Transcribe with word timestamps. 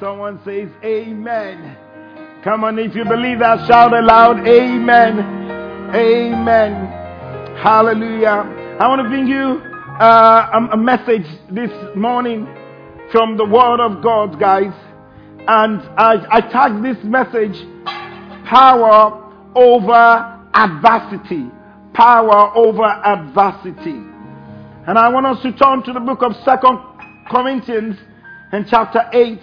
Someone 0.00 0.40
says, 0.44 0.68
Amen. 0.82 1.76
Come 2.42 2.64
on, 2.64 2.78
if 2.78 2.96
you 2.96 3.04
believe 3.04 3.38
that, 3.40 3.68
shout 3.68 3.92
aloud, 3.92 4.46
Amen. 4.48 5.18
Amen. 5.94 7.56
Hallelujah. 7.62 8.78
I 8.80 8.88
want 8.88 9.02
to 9.02 9.08
bring 9.08 9.26
you 9.26 9.60
uh, 10.00 10.50
a, 10.54 10.68
a 10.72 10.76
message 10.76 11.26
this 11.50 11.70
morning 11.94 12.46
from 13.12 13.36
the 13.36 13.44
Word 13.44 13.80
of 13.80 14.02
God, 14.02 14.40
guys. 14.40 14.72
And 15.46 15.82
I, 15.98 16.14
I 16.30 16.80
this 16.80 16.96
message, 17.04 17.56
Power 18.46 19.32
over 19.54 20.48
Adversity. 20.54 21.50
Power 21.92 22.56
over 22.56 22.84
Adversity. 22.84 24.00
And 24.86 24.98
I 24.98 25.10
want 25.10 25.26
us 25.26 25.42
to 25.42 25.52
turn 25.52 25.82
to 25.82 25.92
the 25.92 26.00
book 26.00 26.22
of 26.22 26.32
Second 26.44 26.78
Corinthians 27.30 27.96
in 28.52 28.64
chapter 28.68 29.02
8. 29.12 29.38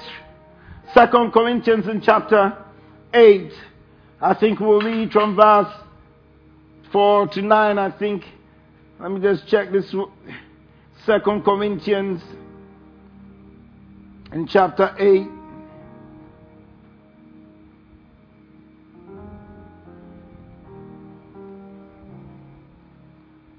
Second 0.98 1.31
Corinthians 1.31 1.88
in 1.88 2.02
chapter 2.02 2.58
8. 3.14 3.52
I 4.20 4.34
think 4.34 4.59
we'll 4.59 4.81
read 4.81 5.12
from 5.12 5.36
verse 5.36 5.72
4 6.92 7.28
to 7.28 7.44
9, 7.44 7.78
I 7.78 7.92
think. 8.00 8.23
Let 9.00 9.12
me 9.12 9.22
just 9.22 9.48
check 9.48 9.72
this. 9.72 9.94
Second 11.06 11.45
Corinthians 11.45 12.23
in 14.31 14.48
chapter 14.48 14.95
8. 14.98 15.28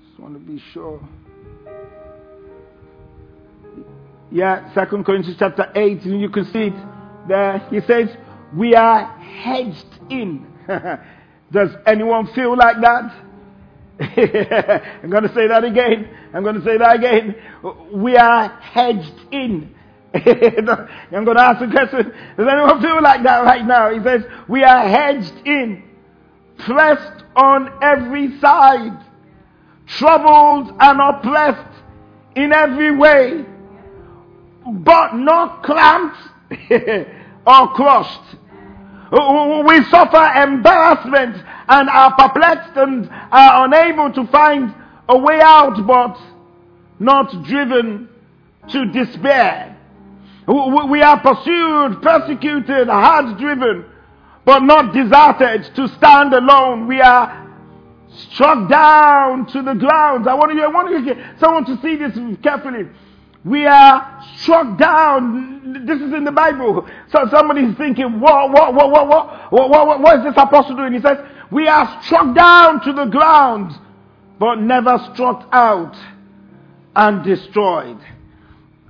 Just 0.08 0.18
want 0.18 0.34
to 0.34 0.40
be 0.40 0.60
sure. 0.72 1.00
Yeah, 4.32 4.74
Second 4.74 5.04
Corinthians 5.04 5.36
chapter 5.38 5.70
8, 5.72 6.02
and 6.02 6.20
you 6.20 6.30
can 6.30 6.44
see 6.46 6.64
it 6.64 6.97
there. 7.28 7.58
He 7.70 7.80
says, 7.80 8.08
We 8.54 8.74
are 8.74 9.06
hedged 9.20 10.00
in. 10.10 10.46
Does 11.52 11.70
anyone 11.86 12.26
feel 12.34 12.56
like 12.56 12.76
that? 12.80 13.24
I'm 15.02 15.10
going 15.10 15.24
to 15.24 15.34
say 15.34 15.48
that 15.48 15.64
again. 15.64 16.08
I'm 16.32 16.42
going 16.42 16.56
to 16.56 16.64
say 16.64 16.78
that 16.78 16.96
again. 16.96 17.34
We 17.92 18.16
are 18.16 18.48
hedged 18.48 19.14
in. 19.32 19.74
I'm 20.14 21.24
going 21.24 21.36
to 21.36 21.42
ask 21.42 21.60
a 21.60 21.70
question 21.70 22.12
Does 22.36 22.48
anyone 22.50 22.80
feel 22.80 23.02
like 23.02 23.22
that 23.24 23.44
right 23.44 23.66
now? 23.66 23.92
He 23.92 24.02
says, 24.02 24.22
We 24.48 24.64
are 24.64 24.88
hedged 24.88 25.46
in, 25.46 25.84
pressed 26.58 27.24
on 27.36 27.70
every 27.82 28.38
side, 28.40 29.04
troubled 29.86 30.72
and 30.80 31.00
oppressed 31.00 31.82
in 32.36 32.52
every 32.52 32.96
way 32.96 33.44
but 34.72 35.14
not 35.14 35.62
clamped 35.62 36.18
or 37.48 37.72
crushed. 37.72 38.36
We 39.10 39.82
suffer 39.84 40.42
embarrassment 40.42 41.42
and 41.68 41.88
are 41.88 42.14
perplexed 42.14 42.76
and 42.76 43.08
are 43.10 43.64
unable 43.64 44.12
to 44.12 44.30
find 44.30 44.74
a 45.08 45.18
way 45.18 45.40
out, 45.42 45.86
but 45.86 46.18
not 46.98 47.44
driven 47.44 48.10
to 48.70 48.84
despair. 48.92 49.76
We 50.46 51.00
are 51.02 51.20
pursued, 51.20 52.02
persecuted, 52.02 52.88
hard 52.88 53.38
driven, 53.38 53.86
but 54.44 54.60
not 54.60 54.92
deserted 54.92 55.74
to 55.74 55.88
stand 55.96 56.34
alone. 56.34 56.86
We 56.86 57.00
are 57.00 57.46
struck 58.10 58.68
down 58.68 59.46
to 59.46 59.62
the 59.62 59.74
ground. 59.74 60.28
I 60.28 60.34
want 60.34 60.54
you, 60.54 60.64
I 60.64 60.68
want 60.68 61.06
you, 61.06 61.14
someone 61.38 61.64
to 61.66 61.80
see 61.80 61.96
this 61.96 62.18
carefully. 62.42 62.88
We 63.44 63.66
are 63.66 64.24
struck 64.36 64.78
down. 64.78 65.84
This 65.86 66.00
is 66.00 66.12
in 66.12 66.24
the 66.24 66.32
Bible. 66.32 66.88
So 67.10 67.26
somebody's 67.30 67.76
thinking, 67.76 68.20
what, 68.20 68.50
what, 68.50 68.74
what, 68.74 68.90
what, 68.90 69.08
what, 69.08 69.52
what, 69.52 69.70
what, 69.70 70.00
what 70.00 70.18
is 70.18 70.24
this 70.24 70.34
apostle 70.36 70.76
doing? 70.76 70.92
He 70.92 71.00
says, 71.00 71.18
we 71.50 71.66
are 71.66 72.02
struck 72.02 72.34
down 72.34 72.82
to 72.84 72.92
the 72.92 73.06
ground, 73.06 73.72
but 74.38 74.56
never 74.56 74.98
struck 75.12 75.48
out 75.52 75.96
and 76.94 77.24
destroyed. 77.24 77.98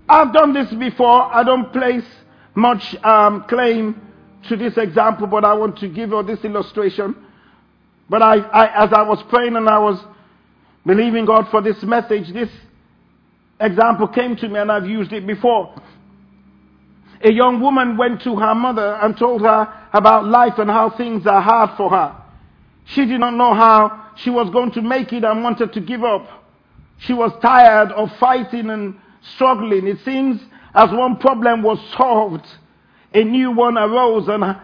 I've 0.08 0.32
done 0.32 0.54
this 0.54 0.72
before. 0.72 1.34
I 1.34 1.44
don't 1.44 1.72
place 1.72 2.06
much 2.54 2.96
um, 3.04 3.44
claim 3.48 4.00
to 4.48 4.56
this 4.56 4.76
example, 4.76 5.26
but 5.26 5.44
I 5.44 5.52
want 5.54 5.78
to 5.78 5.88
give 5.88 6.10
you 6.10 6.22
this 6.22 6.42
illustration. 6.44 7.14
But 8.08 8.22
I, 8.22 8.38
I, 8.38 8.84
as 8.84 8.92
I 8.92 9.02
was 9.02 9.22
praying 9.24 9.56
and 9.56 9.68
I 9.68 9.78
was 9.78 10.02
believing 10.86 11.26
God 11.26 11.48
for 11.50 11.60
this 11.60 11.82
message, 11.82 12.32
this 12.32 12.48
example 13.60 14.08
came 14.08 14.36
to 14.36 14.48
me 14.48 14.58
and 14.58 14.70
I've 14.70 14.86
used 14.86 15.12
it 15.12 15.26
before. 15.26 15.74
A 17.22 17.32
young 17.32 17.60
woman 17.60 17.96
went 17.96 18.22
to 18.22 18.36
her 18.36 18.54
mother 18.54 18.98
and 19.02 19.16
told 19.16 19.42
her 19.42 19.72
about 19.92 20.26
life 20.26 20.54
and 20.58 20.70
how 20.70 20.90
things 20.90 21.26
are 21.26 21.42
hard 21.42 21.70
for 21.76 21.90
her. 21.90 22.16
She 22.84 23.04
did 23.06 23.20
not 23.20 23.34
know 23.34 23.54
how 23.54 24.12
she 24.16 24.30
was 24.30 24.50
going 24.50 24.72
to 24.72 24.82
make 24.82 25.12
it 25.12 25.24
and 25.24 25.42
wanted 25.42 25.72
to 25.72 25.80
give 25.80 26.04
up. 26.04 26.28
She 26.98 27.12
was 27.12 27.32
tired 27.42 27.92
of 27.92 28.10
fighting 28.18 28.70
and 28.70 28.98
struggling. 29.34 29.86
It 29.86 29.98
seems 30.04 30.40
as 30.74 30.90
one 30.90 31.16
problem 31.16 31.62
was 31.62 31.78
solved, 31.96 32.46
a 33.12 33.24
new 33.24 33.50
one 33.50 33.76
arose 33.76 34.28
and 34.28 34.56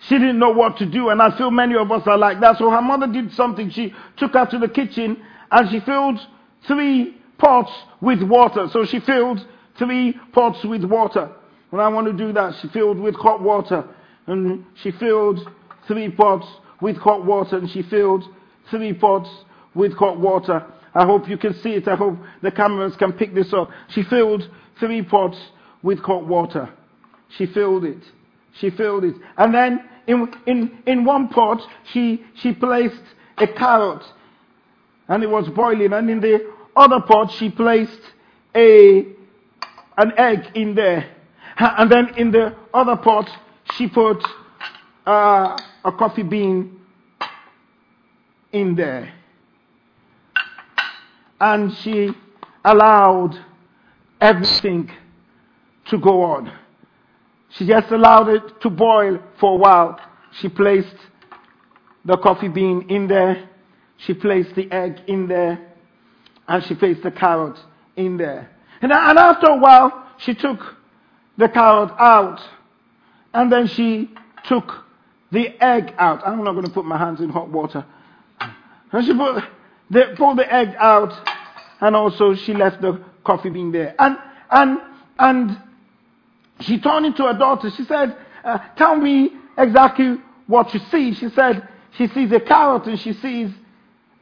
she 0.00 0.18
didn't 0.18 0.38
know 0.38 0.50
what 0.50 0.76
to 0.78 0.86
do. 0.86 1.08
And 1.08 1.20
I 1.20 1.36
feel 1.36 1.50
many 1.50 1.74
of 1.76 1.90
us 1.90 2.06
are 2.06 2.18
like 2.18 2.40
that. 2.40 2.58
So 2.58 2.70
her 2.70 2.82
mother 2.82 3.06
did 3.06 3.32
something. 3.32 3.70
She 3.70 3.92
took 4.16 4.34
her 4.34 4.46
to 4.46 4.58
the 4.58 4.68
kitchen 4.68 5.22
and 5.50 5.70
she 5.70 5.80
filled 5.80 6.20
three 6.66 7.15
pots 7.38 7.70
with 8.00 8.22
water. 8.22 8.68
So 8.72 8.84
she 8.84 9.00
filled 9.00 9.46
three 9.78 10.14
pots 10.32 10.64
with 10.64 10.84
water. 10.84 11.30
When 11.70 11.80
I 11.80 11.88
want 11.88 12.06
to 12.06 12.12
do 12.12 12.32
that, 12.32 12.54
she 12.60 12.68
filled 12.68 12.98
with 12.98 13.14
hot 13.16 13.42
water. 13.42 13.84
And 14.26 14.64
she 14.82 14.90
filled 14.92 15.40
three 15.86 16.10
pots 16.10 16.46
with 16.80 16.96
hot 16.96 17.24
water. 17.24 17.58
And 17.58 17.70
she 17.70 17.82
filled 17.82 18.24
three 18.70 18.92
pots 18.92 19.28
with 19.74 19.92
hot 19.94 20.18
water. 20.18 20.64
I 20.94 21.04
hope 21.04 21.28
you 21.28 21.36
can 21.36 21.54
see 21.62 21.70
it. 21.70 21.86
I 21.88 21.96
hope 21.96 22.16
the 22.42 22.50
cameras 22.50 22.96
can 22.96 23.12
pick 23.12 23.34
this 23.34 23.52
up. 23.52 23.70
She 23.90 24.02
filled 24.04 24.48
three 24.80 25.02
pots 25.02 25.36
with 25.82 25.98
hot 25.98 26.26
water. 26.26 26.70
She 27.36 27.46
filled 27.46 27.84
it. 27.84 28.02
She 28.60 28.70
filled 28.70 29.04
it. 29.04 29.14
And 29.36 29.54
then 29.54 29.88
in, 30.06 30.32
in, 30.46 30.78
in 30.86 31.04
one 31.04 31.28
pot, 31.28 31.60
she, 31.92 32.24
she 32.36 32.52
placed 32.52 33.02
a 33.36 33.46
carrot. 33.46 34.02
And 35.08 35.22
it 35.22 35.28
was 35.28 35.48
boiling. 35.50 35.92
And 35.92 36.08
in 36.08 36.20
the 36.20 36.55
other 36.76 37.00
pot, 37.00 37.32
she 37.32 37.48
placed 37.48 38.00
a, 38.54 39.06
an 39.96 40.12
egg 40.16 40.50
in 40.54 40.74
there. 40.74 41.10
And 41.58 41.90
then 41.90 42.14
in 42.16 42.30
the 42.30 42.54
other 42.74 42.96
pot, 42.96 43.30
she 43.72 43.88
put 43.88 44.22
uh, 45.06 45.56
a 45.84 45.92
coffee 45.92 46.22
bean 46.22 46.80
in 48.52 48.74
there. 48.74 49.12
And 51.40 51.74
she 51.78 52.10
allowed 52.64 53.38
everything 54.20 54.90
to 55.86 55.98
go 55.98 56.22
on. 56.22 56.52
She 57.50 57.66
just 57.66 57.90
allowed 57.90 58.28
it 58.28 58.60
to 58.60 58.70
boil 58.70 59.18
for 59.40 59.54
a 59.54 59.56
while. 59.56 60.00
She 60.40 60.48
placed 60.48 60.96
the 62.04 62.18
coffee 62.18 62.48
bean 62.48 62.86
in 62.90 63.06
there. 63.06 63.48
She 63.98 64.12
placed 64.12 64.54
the 64.54 64.70
egg 64.70 65.00
in 65.06 65.26
there 65.26 65.75
and 66.48 66.64
she 66.64 66.74
placed 66.74 67.02
the 67.02 67.10
carrot 67.10 67.58
in 67.96 68.16
there. 68.16 68.50
And, 68.80 68.92
and 68.92 69.18
after 69.18 69.48
a 69.48 69.56
while, 69.56 70.06
she 70.18 70.34
took 70.34 70.60
the 71.36 71.48
carrot 71.48 71.92
out, 71.98 72.40
and 73.34 73.52
then 73.52 73.66
she 73.66 74.10
took 74.44 74.84
the 75.32 75.62
egg 75.62 75.94
out. 75.98 76.26
I'm 76.26 76.44
not 76.44 76.52
going 76.52 76.66
to 76.66 76.70
put 76.70 76.84
my 76.84 76.98
hands 76.98 77.20
in 77.20 77.28
hot 77.28 77.48
water. 77.48 77.84
And 78.92 79.04
she 79.04 79.12
put 79.12 79.44
the, 79.90 80.14
pulled 80.16 80.38
the 80.38 80.52
egg 80.52 80.74
out, 80.78 81.12
and 81.80 81.94
also 81.96 82.34
she 82.34 82.54
left 82.54 82.80
the 82.80 83.02
coffee 83.24 83.50
bean 83.50 83.72
there. 83.72 83.94
And 83.98 84.16
and 84.50 84.78
and 85.18 85.58
she 86.60 86.80
turned 86.80 87.06
into 87.06 87.24
her 87.24 87.34
daughter. 87.34 87.70
She 87.76 87.84
said, 87.84 88.16
uh, 88.44 88.58
"Tell 88.76 88.96
me 88.96 89.32
exactly 89.58 90.16
what 90.46 90.72
you 90.72 90.80
see." 90.90 91.14
She 91.14 91.28
said 91.30 91.68
she 91.98 92.06
sees 92.08 92.30
a 92.32 92.40
carrot 92.40 92.86
and 92.86 92.98
she 92.98 93.12
sees 93.14 93.50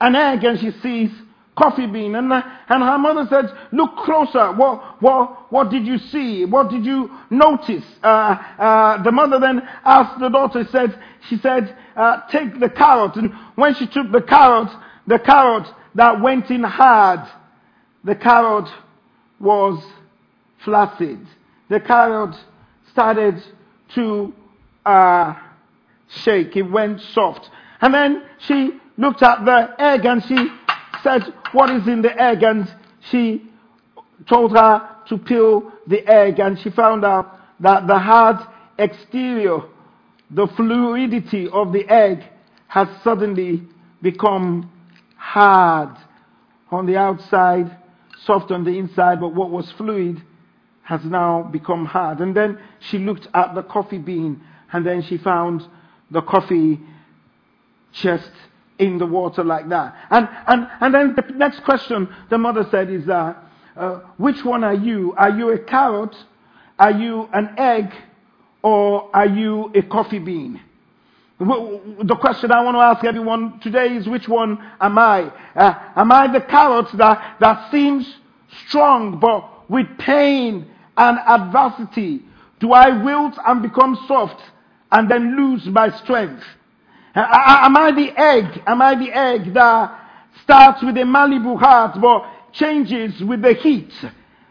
an 0.00 0.16
egg 0.16 0.44
and 0.44 0.58
she 0.58 0.70
sees 0.80 1.10
coffee 1.56 1.86
bean. 1.86 2.14
And, 2.14 2.32
and 2.32 2.82
her 2.82 2.98
mother 2.98 3.26
said, 3.28 3.56
look 3.72 3.96
closer. 3.98 4.52
What, 4.52 5.02
what, 5.02 5.52
what 5.52 5.70
did 5.70 5.86
you 5.86 5.98
see? 5.98 6.44
What 6.44 6.70
did 6.70 6.84
you 6.84 7.10
notice? 7.30 7.84
Uh, 8.02 8.36
uh, 8.58 9.02
the 9.02 9.12
mother 9.12 9.38
then 9.38 9.62
asked 9.84 10.18
the 10.20 10.28
daughter, 10.28 10.66
said, 10.70 10.98
she 11.28 11.38
said, 11.38 11.76
uh, 11.96 12.22
take 12.30 12.58
the 12.58 12.68
carrot. 12.68 13.16
And 13.16 13.32
when 13.54 13.74
she 13.74 13.86
took 13.86 14.10
the 14.10 14.22
carrot, 14.22 14.70
the 15.06 15.18
carrot 15.18 15.68
that 15.94 16.20
went 16.20 16.50
in 16.50 16.62
hard, 16.62 17.20
the 18.02 18.14
carrot 18.14 18.68
was 19.40 19.82
flaccid. 20.64 21.26
The 21.68 21.80
carrot 21.80 22.34
started 22.90 23.42
to 23.94 24.32
uh, 24.84 25.34
shake. 26.08 26.56
It 26.56 26.62
went 26.62 27.00
soft. 27.00 27.48
And 27.80 27.92
then 27.92 28.22
she 28.38 28.72
looked 28.96 29.22
at 29.22 29.44
the 29.44 29.74
egg 29.78 30.04
and 30.04 30.22
she 30.24 30.48
said, 31.04 31.22
What 31.52 31.70
is 31.70 31.86
in 31.86 32.02
the 32.02 32.20
egg? 32.20 32.42
And 32.42 32.66
she 33.10 33.48
told 34.28 34.52
her 34.52 34.96
to 35.08 35.18
peel 35.18 35.70
the 35.86 36.04
egg 36.08 36.40
and 36.40 36.58
she 36.58 36.70
found 36.70 37.04
out 37.04 37.38
that 37.60 37.86
the 37.86 37.98
hard 37.98 38.38
exterior, 38.78 39.60
the 40.30 40.46
fluidity 40.56 41.48
of 41.48 41.72
the 41.72 41.86
egg 41.88 42.24
has 42.66 42.88
suddenly 43.04 43.62
become 44.02 44.70
hard 45.16 45.96
on 46.70 46.86
the 46.86 46.96
outside, 46.96 47.76
soft 48.24 48.50
on 48.50 48.64
the 48.64 48.76
inside, 48.76 49.20
but 49.20 49.34
what 49.34 49.50
was 49.50 49.70
fluid 49.72 50.22
has 50.82 51.00
now 51.04 51.42
become 51.42 51.84
hard. 51.84 52.18
And 52.20 52.34
then 52.34 52.58
she 52.90 52.98
looked 52.98 53.28
at 53.34 53.54
the 53.54 53.62
coffee 53.62 53.98
bean 53.98 54.42
and 54.72 54.84
then 54.84 55.02
she 55.02 55.18
found 55.18 55.62
the 56.10 56.22
coffee 56.22 56.80
just 57.92 58.30
in 58.78 58.98
the 58.98 59.06
water 59.06 59.44
like 59.44 59.68
that. 59.68 59.94
And, 60.10 60.28
and, 60.46 60.68
and 60.80 60.94
then 60.94 61.14
the 61.14 61.34
next 61.34 61.64
question 61.64 62.08
the 62.30 62.38
mother 62.38 62.66
said 62.70 62.90
is, 62.90 63.08
uh, 63.08 63.34
uh, 63.76 64.00
which 64.16 64.44
one 64.44 64.64
are 64.64 64.74
you? 64.74 65.14
Are 65.16 65.30
you 65.30 65.50
a 65.50 65.58
carrot? 65.58 66.14
Are 66.78 66.92
you 66.92 67.28
an 67.32 67.54
egg? 67.58 67.92
Or 68.62 69.10
are 69.14 69.26
you 69.26 69.70
a 69.74 69.82
coffee 69.82 70.18
bean? 70.18 70.60
The 71.38 72.16
question 72.20 72.52
I 72.52 72.62
want 72.62 72.76
to 72.76 72.80
ask 72.80 73.04
everyone 73.04 73.60
today 73.60 73.96
is 73.96 74.08
which 74.08 74.28
one 74.28 74.58
am 74.80 74.96
I? 74.98 75.32
Uh, 75.54 75.74
am 75.96 76.12
I 76.12 76.32
the 76.32 76.40
carrot 76.40 76.86
that, 76.96 77.36
that 77.40 77.70
seems 77.70 78.06
strong 78.66 79.18
but 79.18 79.68
with 79.68 79.86
pain 79.98 80.66
and 80.96 81.18
adversity? 81.18 82.22
Do 82.60 82.72
I 82.72 83.02
wilt 83.02 83.34
and 83.44 83.62
become 83.62 83.98
soft 84.06 84.40
and 84.92 85.10
then 85.10 85.36
lose 85.36 85.66
my 85.66 85.90
strength? 85.98 86.44
Am 87.14 87.76
I 87.76 87.92
the 87.92 88.10
egg? 88.18 88.62
Am 88.66 88.82
I 88.82 88.94
the 88.96 89.12
egg 89.12 89.54
that 89.54 90.00
starts 90.42 90.82
with 90.82 90.96
a 90.98 91.04
malleable 91.04 91.56
heart 91.56 92.00
but 92.00 92.26
changes 92.52 93.22
with 93.22 93.42
the 93.42 93.52
heat? 93.54 93.92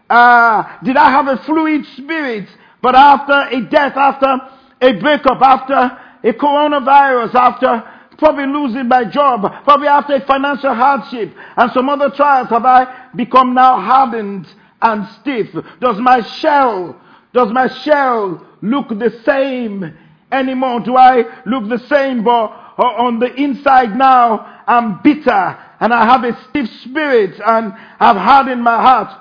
Uh, 0.09 0.63
did 0.83 0.95
I 0.95 1.09
have 1.11 1.27
a 1.27 1.37
fluid 1.43 1.85
spirit, 1.97 2.47
but 2.81 2.95
after 2.95 3.55
a 3.55 3.61
death, 3.61 3.97
after 3.97 4.37
a 4.81 4.93
breakup, 4.93 5.41
after 5.41 5.99
a 6.23 6.33
coronavirus, 6.33 7.35
after 7.35 7.83
probably 8.17 8.45
losing 8.45 8.87
my 8.87 9.03
job, 9.05 9.41
probably 9.63 9.87
after 9.87 10.13
a 10.13 10.25
financial 10.25 10.73
hardship 10.73 11.33
and 11.57 11.71
some 11.73 11.89
other 11.89 12.09
trials, 12.11 12.49
have 12.49 12.65
I 12.65 13.09
become 13.15 13.53
now 13.53 13.79
hardened 13.81 14.47
and 14.81 15.07
stiff? 15.19 15.49
Does 15.81 15.99
my 15.99 16.21
shell, 16.21 17.01
does 17.33 17.51
my 17.51 17.67
shell 17.67 18.45
look 18.61 18.89
the 18.89 19.19
same 19.25 19.97
anymore? 20.33 20.81
Do 20.81 20.97
I 20.97 21.23
look 21.45 21.69
the 21.69 21.79
same, 21.87 22.23
but 22.23 22.51
on 22.77 23.19
the 23.19 23.33
inside 23.35 23.95
now 23.95 24.63
I'm 24.67 25.01
bitter 25.03 25.57
and 25.79 25.93
I 25.93 26.05
have 26.05 26.23
a 26.23 26.37
stiff 26.49 26.69
spirit 26.81 27.39
and 27.45 27.73
I've 27.99 28.17
hardened 28.17 28.63
my 28.63 28.81
heart? 28.81 29.19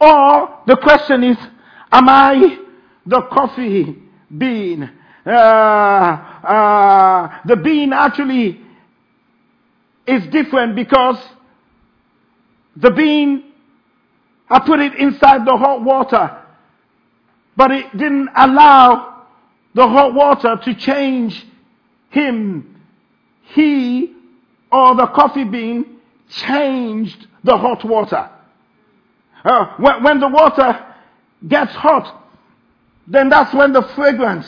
Or 0.00 0.60
the 0.66 0.76
question 0.76 1.24
is, 1.24 1.36
am 1.90 2.08
I 2.08 2.58
the 3.06 3.22
coffee 3.32 3.96
bean? 4.36 4.90
Uh, 5.24 5.30
uh, 5.30 7.38
the 7.46 7.56
bean 7.56 7.92
actually 7.92 8.60
is 10.06 10.26
different 10.32 10.74
because 10.74 11.16
the 12.76 12.90
bean, 12.90 13.52
I 14.50 14.58
put 14.60 14.80
it 14.80 14.94
inside 14.94 15.46
the 15.46 15.56
hot 15.56 15.82
water, 15.82 16.38
but 17.56 17.70
it 17.70 17.96
didn't 17.96 18.30
allow 18.34 19.11
the 19.74 19.86
hot 19.86 20.14
water 20.14 20.56
to 20.64 20.74
change 20.74 21.44
him. 22.10 22.80
He 23.54 24.14
or 24.70 24.94
the 24.94 25.06
coffee 25.06 25.44
bean 25.44 25.98
changed 26.28 27.26
the 27.44 27.56
hot 27.56 27.84
water. 27.84 28.30
Uh, 29.44 29.66
when, 29.78 30.02
when 30.02 30.20
the 30.20 30.28
water 30.28 30.84
gets 31.46 31.72
hot, 31.74 32.22
then 33.06 33.28
that's 33.28 33.52
when 33.52 33.72
the 33.72 33.82
fragrance 33.94 34.46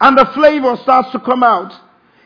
and 0.00 0.16
the 0.16 0.26
flavor 0.26 0.76
starts 0.76 1.10
to 1.12 1.20
come 1.20 1.42
out. 1.42 1.74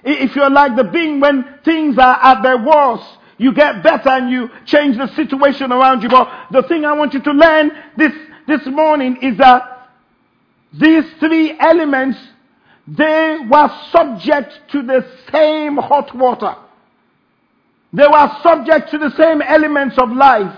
If 0.04 0.36
you're 0.36 0.50
like 0.50 0.76
the 0.76 0.84
bean, 0.84 1.20
when 1.20 1.58
things 1.64 1.96
are 1.98 2.18
at 2.22 2.42
their 2.42 2.58
worst, 2.58 3.04
you 3.38 3.52
get 3.52 3.82
better 3.82 4.10
and 4.10 4.30
you 4.30 4.50
change 4.66 4.96
the 4.96 5.08
situation 5.14 5.72
around 5.72 6.02
you. 6.02 6.08
But 6.08 6.30
the 6.50 6.62
thing 6.62 6.84
I 6.84 6.92
want 6.92 7.14
you 7.14 7.20
to 7.20 7.32
learn 7.32 7.72
this, 7.96 8.12
this 8.46 8.66
morning 8.66 9.18
is 9.22 9.36
that 9.38 9.71
these 10.72 11.04
three 11.20 11.58
elements, 11.58 12.18
they 12.86 13.38
were 13.48 13.70
subject 13.90 14.58
to 14.70 14.82
the 14.82 15.06
same 15.30 15.76
hot 15.76 16.14
water. 16.16 16.54
They 17.92 18.06
were 18.06 18.36
subject 18.42 18.90
to 18.90 18.98
the 18.98 19.10
same 19.16 19.42
elements 19.42 19.98
of 19.98 20.10
life. 20.10 20.56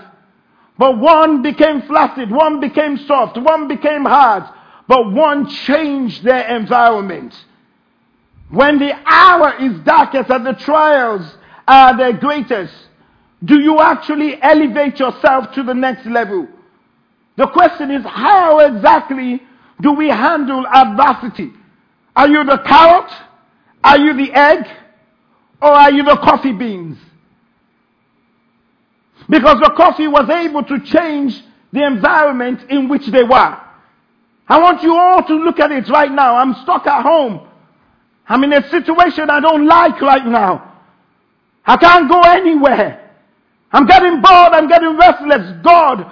But 0.77 0.97
one 0.97 1.41
became 1.41 1.81
flaccid, 1.83 2.31
one 2.31 2.59
became 2.59 2.97
soft, 2.97 3.37
one 3.37 3.67
became 3.67 4.03
hard, 4.03 4.43
but 4.87 5.11
one 5.11 5.47
changed 5.47 6.23
their 6.23 6.55
environment. 6.55 7.33
When 8.49 8.79
the 8.79 8.93
hour 9.05 9.55
is 9.59 9.79
darkest 9.81 10.29
and 10.29 10.45
the 10.45 10.53
trials 10.53 11.37
are 11.67 11.95
the 11.97 12.17
greatest, 12.17 12.73
do 13.43 13.59
you 13.59 13.79
actually 13.79 14.41
elevate 14.41 14.99
yourself 14.99 15.51
to 15.53 15.63
the 15.63 15.73
next 15.73 16.05
level? 16.05 16.47
The 17.37 17.47
question 17.47 17.91
is, 17.91 18.03
how 18.05 18.59
exactly 18.59 19.41
do 19.81 19.93
we 19.93 20.07
handle 20.09 20.65
adversity? 20.67 21.51
Are 22.15 22.27
you 22.27 22.43
the 22.43 22.57
carrot? 22.59 23.11
Are 23.83 23.99
you 23.99 24.13
the 24.13 24.31
egg? 24.33 24.65
Or 25.61 25.71
are 25.71 25.91
you 25.91 26.03
the 26.03 26.17
coffee 26.17 26.53
beans? 26.53 26.97
Because 29.29 29.59
the 29.59 29.73
coffee 29.75 30.07
was 30.07 30.29
able 30.29 30.63
to 30.63 30.79
change 30.79 31.41
the 31.71 31.85
environment 31.85 32.69
in 32.69 32.87
which 32.87 33.07
they 33.07 33.23
were. 33.23 33.57
I 34.47 34.59
want 34.59 34.83
you 34.83 34.95
all 34.95 35.23
to 35.23 35.33
look 35.33 35.59
at 35.59 35.71
it 35.71 35.89
right 35.89 36.11
now. 36.11 36.35
I'm 36.35 36.53
stuck 36.63 36.85
at 36.85 37.01
home. 37.01 37.47
I'm 38.27 38.43
in 38.43 38.53
a 38.53 38.69
situation 38.69 39.29
I 39.29 39.39
don't 39.39 39.67
like 39.67 39.99
right 40.01 40.25
now. 40.25 40.73
I 41.65 41.77
can't 41.77 42.09
go 42.09 42.21
anywhere. 42.21 43.11
I'm 43.71 43.85
getting 43.85 44.21
bored. 44.21 44.53
I'm 44.53 44.67
getting 44.67 44.95
restless. 44.97 45.63
God, 45.63 46.11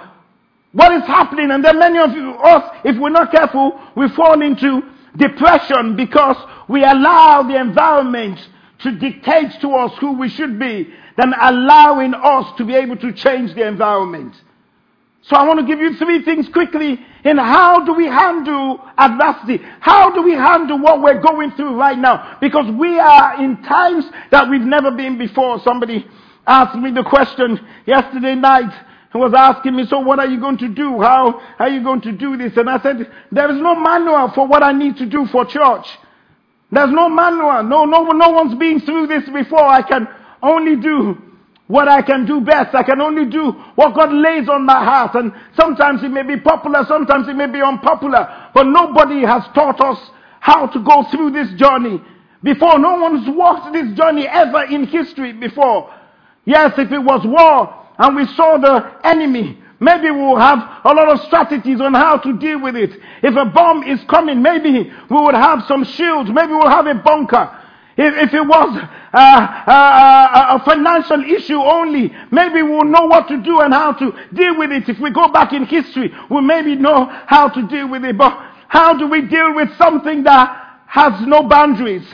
what 0.74 0.92
is 0.92 1.06
happening? 1.06 1.52
And 1.52 1.64
then 1.64 1.78
many 1.78 1.98
of 1.98 2.10
us, 2.10 2.76
if 2.84 2.98
we're 2.98 3.10
not 3.10 3.30
careful, 3.30 3.80
we 3.96 4.08
fall 4.10 4.42
into 4.42 4.82
depression 5.16 5.94
because 5.94 6.36
we 6.68 6.82
allow 6.82 7.44
the 7.44 7.58
environment 7.58 8.40
to 8.80 8.90
dictate 8.98 9.52
to 9.60 9.70
us 9.70 9.96
who 10.00 10.18
we 10.18 10.28
should 10.28 10.58
be 10.58 10.92
than 11.16 11.32
allowing 11.40 12.12
us 12.12 12.52
to 12.58 12.64
be 12.64 12.74
able 12.74 12.96
to 12.96 13.12
change 13.12 13.54
the 13.54 13.66
environment. 13.66 14.34
So 15.22 15.36
I 15.36 15.46
want 15.46 15.60
to 15.60 15.66
give 15.66 15.78
you 15.78 15.94
three 15.94 16.24
things 16.24 16.48
quickly 16.48 16.98
in 17.24 17.38
how 17.38 17.84
do 17.84 17.94
we 17.94 18.06
handle 18.06 18.80
adversity? 18.98 19.64
How 19.78 20.10
do 20.10 20.22
we 20.22 20.32
handle 20.32 20.80
what 20.80 21.00
we're 21.00 21.20
going 21.20 21.52
through 21.52 21.76
right 21.76 21.96
now? 21.96 22.36
Because 22.40 22.66
we 22.72 22.98
are 22.98 23.42
in 23.42 23.62
times 23.62 24.06
that 24.32 24.50
we've 24.50 24.60
never 24.60 24.90
been 24.90 25.18
before. 25.18 25.60
Somebody 25.62 26.04
asked 26.48 26.76
me 26.76 26.90
the 26.90 27.04
question 27.04 27.60
yesterday 27.86 28.34
night 28.34 28.72
and 29.14 29.22
was 29.22 29.32
asking 29.32 29.76
me, 29.76 29.86
so 29.88 30.00
what 30.00 30.18
are 30.18 30.26
you 30.26 30.40
going 30.40 30.58
to 30.58 30.68
do? 30.68 31.00
How 31.00 31.40
are 31.60 31.68
you 31.68 31.84
going 31.84 32.00
to 32.00 32.10
do 32.10 32.36
this? 32.36 32.56
And 32.56 32.68
I 32.68 32.82
said, 32.82 33.08
there 33.30 33.48
is 33.48 33.62
no 33.62 33.76
manual 33.76 34.32
for 34.34 34.48
what 34.48 34.64
I 34.64 34.72
need 34.72 34.96
to 34.96 35.06
do 35.06 35.24
for 35.30 35.46
church. 35.46 35.86
There's 36.72 36.90
no 36.90 37.08
manual. 37.08 37.62
No, 37.62 37.84
no, 37.84 38.02
no 38.10 38.30
one's 38.30 38.58
been 38.58 38.80
through 38.80 39.06
this 39.06 39.22
before. 39.32 39.64
I 39.64 39.82
can 39.82 40.08
only 40.42 40.74
do 40.74 41.16
what 41.68 41.88
I 41.88 42.02
can 42.02 42.26
do 42.26 42.40
best. 42.40 42.74
I 42.74 42.82
can 42.82 43.00
only 43.00 43.30
do 43.30 43.52
what 43.76 43.94
God 43.94 44.12
lays 44.12 44.48
on 44.48 44.66
my 44.66 44.84
heart. 44.84 45.14
And 45.14 45.32
sometimes 45.56 46.02
it 46.02 46.10
may 46.10 46.24
be 46.24 46.40
popular, 46.40 46.84
sometimes 46.88 47.28
it 47.28 47.36
may 47.36 47.46
be 47.46 47.62
unpopular. 47.62 48.50
But 48.52 48.64
nobody 48.64 49.24
has 49.24 49.44
taught 49.54 49.80
us 49.80 50.10
how 50.40 50.66
to 50.66 50.82
go 50.82 51.04
through 51.12 51.30
this 51.30 51.52
journey 51.54 52.02
before. 52.42 52.80
No 52.80 52.96
one's 52.96 53.28
walked 53.28 53.72
this 53.72 53.96
journey 53.96 54.26
ever 54.26 54.64
in 54.64 54.88
history 54.88 55.32
before. 55.32 55.94
Yes, 56.44 56.72
if 56.76 56.90
it 56.90 56.98
was 56.98 57.22
war, 57.24 57.83
and 57.98 58.16
we 58.16 58.26
saw 58.34 58.58
the 58.58 58.92
enemy, 59.04 59.58
maybe 59.80 60.10
we'll 60.10 60.36
have 60.36 60.58
a 60.84 60.92
lot 60.92 61.08
of 61.08 61.20
strategies 61.26 61.80
on 61.80 61.94
how 61.94 62.18
to 62.18 62.36
deal 62.38 62.60
with 62.60 62.76
it. 62.76 62.90
If 63.22 63.36
a 63.36 63.44
bomb 63.44 63.82
is 63.84 64.00
coming, 64.08 64.42
maybe 64.42 64.90
we 65.10 65.16
would 65.16 65.34
have 65.34 65.64
some 65.68 65.84
shields, 65.84 66.30
maybe 66.32 66.52
we'll 66.52 66.68
have 66.68 66.86
a 66.86 66.94
bunker. 66.94 67.60
If, 67.96 68.28
if 68.28 68.34
it 68.34 68.42
was 68.42 68.76
uh, 69.12 69.16
uh, 69.16 70.58
a 70.58 70.64
financial 70.64 71.22
issue 71.22 71.60
only, 71.60 72.12
maybe 72.32 72.62
we'll 72.62 72.84
know 72.84 73.06
what 73.06 73.28
to 73.28 73.40
do 73.40 73.60
and 73.60 73.72
how 73.72 73.92
to 73.92 74.12
deal 74.32 74.58
with 74.58 74.72
it. 74.72 74.88
If 74.88 74.98
we 74.98 75.10
go 75.10 75.28
back 75.28 75.52
in 75.52 75.64
history, 75.64 76.12
we'll 76.28 76.42
maybe 76.42 76.74
know 76.74 77.06
how 77.26 77.48
to 77.48 77.68
deal 77.68 77.88
with 77.88 78.04
it. 78.04 78.18
But 78.18 78.36
how 78.66 78.98
do 78.98 79.06
we 79.06 79.22
deal 79.22 79.54
with 79.54 79.68
something 79.78 80.24
that 80.24 80.80
has 80.86 81.12
no 81.24 81.44
boundaries? 81.44 82.04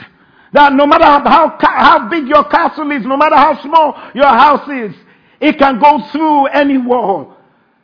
That 0.53 0.73
no 0.73 0.85
matter 0.85 1.05
how, 1.05 1.57
how 1.59 2.09
big 2.09 2.27
your 2.27 2.43
castle 2.43 2.91
is, 2.91 3.03
no 3.03 3.17
matter 3.17 3.35
how 3.35 3.59
small 3.63 3.97
your 4.13 4.27
house 4.27 4.69
is, 4.69 4.93
it 5.41 5.57
can 5.57 5.79
go 5.79 5.99
through 6.11 6.45
any 6.47 6.77
wall. 6.77 7.35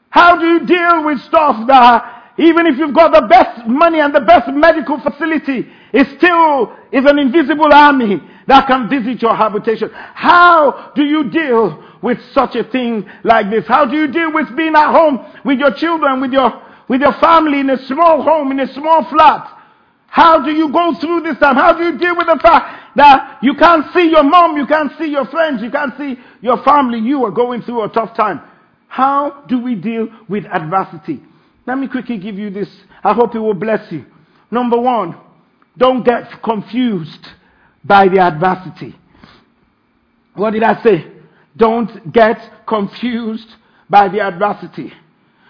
How 0.09 0.37
do 0.37 0.45
you 0.45 0.65
deal 0.65 1.05
with 1.05 1.19
stuff 1.21 1.67
that 1.67 2.17
even 2.37 2.67
if 2.67 2.77
you've 2.77 2.93
got 2.93 3.11
the 3.13 3.27
best 3.27 3.67
money 3.67 3.99
and 3.99 4.13
the 4.13 4.21
best 4.21 4.47
medical 4.53 4.99
facility, 4.99 5.67
it 5.91 6.07
still 6.17 6.71
is 6.91 7.03
an 7.05 7.17
invisible 7.17 7.73
army 7.73 8.21
that 8.45 8.67
can 8.67 8.87
visit 8.87 9.21
your 9.21 9.35
habitation. 9.35 9.89
How 9.91 10.91
do 10.95 11.03
you 11.03 11.29
deal 11.31 11.83
with 12.01 12.19
such 12.33 12.55
a 12.55 12.63
thing 12.63 13.09
like 13.23 13.49
this? 13.49 13.65
How 13.67 13.85
do 13.85 13.97
you 13.97 14.07
deal 14.07 14.31
with 14.31 14.55
being 14.55 14.75
at 14.75 14.91
home 14.91 15.25
with 15.43 15.57
your 15.57 15.73
children, 15.73 16.21
with 16.21 16.31
your, 16.31 16.61
with 16.87 17.01
your 17.01 17.13
family 17.13 17.59
in 17.59 17.71
a 17.71 17.85
small 17.87 18.21
home, 18.21 18.51
in 18.51 18.59
a 18.59 18.71
small 18.71 19.03
flat? 19.09 19.56
How 20.17 20.43
do 20.43 20.49
you 20.49 20.71
go 20.71 20.95
through 20.99 21.21
this 21.21 21.37
time? 21.37 21.55
How 21.55 21.77
do 21.77 21.83
you 21.83 21.95
deal 21.95 22.17
with 22.17 22.25
the 22.25 22.39
fact 22.41 22.95
that 22.95 23.37
you 23.43 23.53
can't 23.53 23.85
see 23.93 24.09
your 24.09 24.23
mom, 24.23 24.57
you 24.57 24.65
can't 24.65 24.91
see 24.97 25.05
your 25.05 25.25
friends, 25.25 25.61
you 25.61 25.69
can't 25.69 25.95
see 25.95 26.15
your 26.41 26.63
family, 26.63 26.97
you 26.97 27.23
are 27.23 27.29
going 27.29 27.61
through 27.61 27.83
a 27.83 27.89
tough 27.89 28.17
time? 28.17 28.41
How 28.87 29.43
do 29.47 29.61
we 29.61 29.75
deal 29.75 30.07
with 30.27 30.45
adversity? 30.45 31.21
Let 31.67 31.77
me 31.77 31.87
quickly 31.87 32.17
give 32.17 32.33
you 32.33 32.49
this. 32.49 32.67
I 33.03 33.13
hope 33.13 33.35
it 33.35 33.39
will 33.39 33.53
bless 33.53 33.91
you. 33.91 34.05
Number 34.49 34.79
one, 34.79 35.15
don't 35.77 36.03
get 36.03 36.41
confused 36.41 37.27
by 37.83 38.07
the 38.07 38.17
adversity. 38.19 38.95
What 40.33 40.53
did 40.53 40.63
I 40.63 40.81
say? 40.81 41.11
Don't 41.55 42.11
get 42.11 42.65
confused 42.67 43.49
by 43.87 44.07
the 44.07 44.21
adversity. 44.21 44.93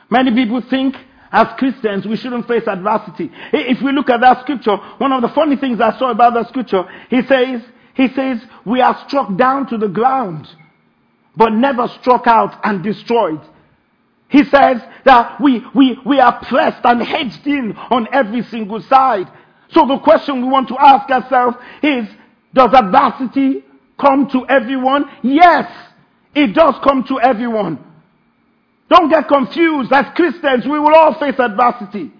Many 0.09 0.31
people 0.33 0.61
think 0.69 0.97
as 1.31 1.47
Christians 1.57 2.05
we 2.05 2.15
shouldn't 2.15 2.47
face 2.47 2.67
adversity. 2.67 3.31
If 3.53 3.81
we 3.81 3.91
look 3.91 4.09
at 4.09 4.21
that 4.21 4.41
scripture, 4.41 4.77
one 4.97 5.11
of 5.11 5.21
the 5.21 5.29
funny 5.29 5.55
things 5.55 5.79
I 5.81 5.97
saw 5.97 6.11
about 6.11 6.33
that 6.33 6.47
scripture, 6.49 6.83
he 7.09 7.21
says, 7.23 7.61
he 7.93 8.07
says, 8.09 8.41
we 8.65 8.81
are 8.81 8.97
struck 9.07 9.35
down 9.37 9.67
to 9.67 9.77
the 9.77 9.87
ground, 9.87 10.47
but 11.35 11.49
never 11.49 11.87
struck 11.87 12.27
out 12.27 12.59
and 12.63 12.83
destroyed. 12.83 13.41
He 14.29 14.43
says 14.43 14.81
that 15.05 15.39
we, 15.39 15.63
we, 15.73 15.97
we 16.05 16.19
are 16.19 16.43
pressed 16.43 16.83
and 16.83 17.01
hedged 17.01 17.47
in 17.47 17.75
on 17.75 18.07
every 18.11 18.43
single 18.43 18.81
side. 18.81 19.31
So 19.71 19.85
the 19.87 19.99
question 19.99 20.41
we 20.41 20.47
want 20.47 20.67
to 20.69 20.77
ask 20.79 21.09
ourselves 21.09 21.57
is, 21.81 22.07
does 22.53 22.73
adversity 22.73 23.63
come 23.99 24.29
to 24.29 24.45
everyone? 24.47 25.05
Yes, 25.23 25.71
it 26.35 26.53
does 26.53 26.75
come 26.83 27.03
to 27.05 27.19
everyone. 27.19 27.83
Don't 28.89 29.09
get 29.09 29.27
confused. 29.27 29.91
As 29.91 30.05
Christians, 30.15 30.65
we 30.65 30.79
will 30.79 30.95
all 30.95 31.19
face 31.19 31.35
adversity. 31.39 32.11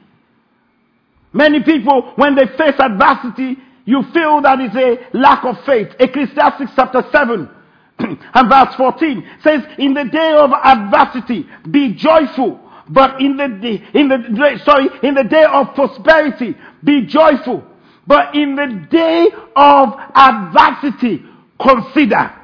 Many 1.33 1.63
people, 1.63 2.13
when 2.15 2.35
they 2.35 2.45
face 2.57 2.79
adversity, 2.79 3.57
you 3.85 4.03
feel 4.13 4.41
that 4.41 4.59
it's 4.59 4.75
a 4.75 5.17
lack 5.17 5.45
of 5.45 5.55
faith. 5.65 5.87
Ecclesiastes 5.99 6.73
chapter 6.75 7.03
7 7.11 7.49
and 7.99 8.49
verse 8.49 8.75
14 8.75 9.29
says, 9.43 9.61
In 9.77 9.93
the 9.93 10.05
day 10.05 10.33
of 10.35 10.51
adversity, 10.51 11.45
be 11.69 11.93
joyful. 11.93 12.59
But 12.89 13.21
in 13.21 13.37
the 13.37 13.47
day, 13.47 13.83
in 13.93 14.07
the, 14.07 14.59
sorry, 14.63 14.87
in 15.03 15.15
the 15.15 15.23
day 15.23 15.43
of 15.43 15.73
prosperity, 15.75 16.55
be 16.83 17.05
joyful. 17.05 17.63
But 18.05 18.35
in 18.35 18.55
the 18.55 18.87
day 18.89 19.27
of 19.55 19.93
adversity, 20.15 21.23
consider. 21.61 22.36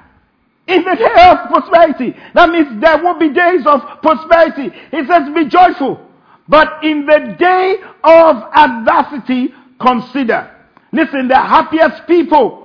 In 0.68 0.84
the 0.84 0.96
day 0.96 1.30
of 1.30 1.50
prosperity. 1.50 2.16
That 2.34 2.50
means 2.50 2.82
there 2.82 3.04
will 3.04 3.20
be 3.20 3.30
days 3.34 3.66
of 3.66 3.82
prosperity. 4.02 4.70
He 4.92 5.06
says, 5.06 5.24
be 5.36 5.50
joyful. 5.50 6.00
But 6.48 6.84
in 6.84 7.06
the 7.06 7.36
day 7.38 7.78
of 8.04 8.36
adversity, 8.54 9.54
consider. 9.80 10.50
Listen, 10.92 11.28
the 11.28 11.36
happiest 11.36 12.08
people 12.08 12.64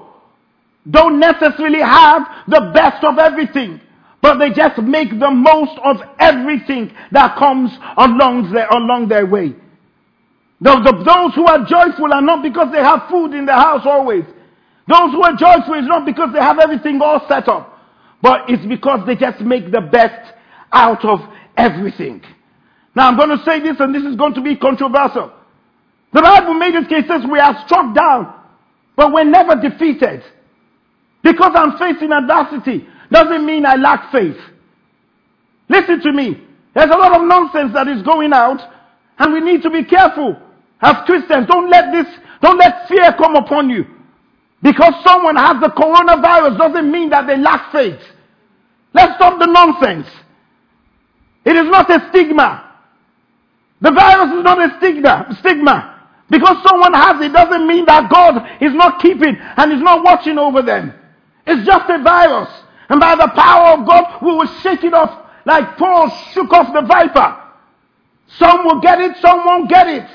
don't 0.89 1.19
necessarily 1.19 1.81
have 1.81 2.23
the 2.47 2.71
best 2.75 3.05
of 3.05 3.19
everything, 3.19 3.81
but 4.23 4.39
they 4.39 4.51
just 4.51 4.79
make 4.79 5.11
the 5.11 5.31
most 5.31 5.79
of 5.85 5.97
everything 6.19 6.93
that 7.13 7.37
comes 7.37 7.71
along 7.97 8.53
their, 8.53 8.69
along 8.69 9.09
their 9.09 9.27
way. 9.27 9.55
The, 10.61 10.75
those 11.07 11.35
who 11.35 11.47
are 11.47 11.65
joyful 11.67 12.13
are 12.13 12.23
not 12.23 12.43
because 12.43 12.73
they 12.73 12.79
have 12.79 13.09
food 13.11 13.33
in 13.33 13.47
the 13.47 13.53
house 13.53 13.83
always. 13.85 14.25
Those 14.89 15.13
who 15.13 15.23
are 15.23 15.37
joyful 15.37 15.75
is 15.75 15.87
not 15.87 16.05
because 16.05 16.31
they 16.33 16.41
have 16.41 16.59
everything 16.59 17.01
all 17.01 17.21
set 17.29 17.49
up, 17.49 17.78
but 18.23 18.49
it's 18.49 18.65
because 18.67 19.07
they 19.07 19.15
just 19.15 19.41
make 19.41 19.71
the 19.71 19.81
best 19.81 20.35
out 20.73 21.05
of 21.05 21.21
everything. 21.57 22.23
Now 22.95 23.09
I'm 23.09 23.17
going 23.17 23.31
to 23.31 23.45
say 23.45 23.61
this 23.61 23.77
and 23.81 23.95
this 23.95 24.03
is 24.03 24.17
going 24.17 24.35
to 24.35 24.43
be 24.43 24.57
controversial. 24.57 25.33
The 26.13 26.23
Bible 26.23 26.55
made 26.55 26.75
it 26.75 26.89
case 26.89 27.05
says 27.07 27.23
we 27.31 27.39
are 27.39 27.63
struck 27.67 27.95
down, 27.95 28.35
but 28.97 29.13
we're 29.13 29.25
never 29.25 29.55
defeated. 29.55 30.23
Because 31.23 31.53
I'm 31.55 31.77
facing 31.79 32.13
adversity 32.13 32.87
doesn't 33.11 33.45
mean 33.45 33.67
I 33.67 33.77
lack 33.77 34.11
faith. 34.13 34.37
Listen 35.69 36.01
to 36.03 36.13
me. 36.13 36.43
There's 36.75 36.91
a 36.91 36.97
lot 36.97 37.21
of 37.21 37.27
nonsense 37.27 37.73
that 37.75 37.89
is 37.89 38.03
going 38.03 38.33
out 38.33 38.61
and 39.19 39.33
we 39.33 39.41
need 39.41 39.63
to 39.63 39.71
be 39.71 39.85
careful. 39.85 40.37
As 40.81 40.97
Christians, 41.07 41.47
don't 41.49 41.69
let 41.69 41.93
this, 41.93 42.07
don't 42.41 42.59
let 42.59 42.89
fear 42.89 43.13
come 43.19 43.37
upon 43.37 43.69
you. 43.69 43.85
Because 44.63 44.95
someone 45.05 45.37
has 45.37 45.61
the 45.61 45.69
coronavirus 45.69 46.59
doesn't 46.59 46.91
mean 46.91 47.11
that 47.11 47.27
they 47.27 47.37
lack 47.37 47.71
faith. 47.73 48.01
Let's 48.93 49.15
stop 49.15 49.39
the 49.39 49.47
nonsense. 49.47 50.09
It 51.45 51.57
is 51.57 51.67
not 51.71 51.91
a 51.91 52.09
stigma. 52.11 52.65
The 53.81 53.93
virus 53.93 54.33
is 54.35 54.43
not 54.43 54.59
a 54.59 54.77
stigma. 54.79 55.37
Stigma. 55.39 56.07
Because 56.31 56.57
someone 56.69 56.93
has 56.93 57.21
it 57.23 57.33
doesn't 57.33 57.67
mean 57.67 57.87
that 57.87 58.11
God 58.11 58.37
is 58.61 58.75
not 58.75 59.01
keeping 59.01 59.37
and 59.39 59.73
is 59.73 59.81
not 59.81 60.05
watching 60.05 60.39
over 60.39 60.63
them. 60.63 60.93
It's 61.47 61.65
just 61.65 61.89
a 61.89 62.03
virus. 62.03 62.51
And 62.89 63.01
by 63.01 63.15
the 63.15 63.29
power 63.35 63.79
of 63.79 63.87
God, 63.87 64.23
we 64.23 64.33
will 64.33 64.47
shake 64.61 64.85
it 64.85 64.93
off 64.93 65.27
like 65.45 65.79
Paul 65.79 66.11
shook 66.33 66.53
off 66.53 66.75
the 66.75 66.83
viper. 66.83 67.45
Some 68.37 68.65
will 68.65 68.81
get 68.81 69.01
it, 69.01 69.17
some 69.19 69.45
won't 69.47 69.71
get 69.71 69.89
it. 69.89 70.07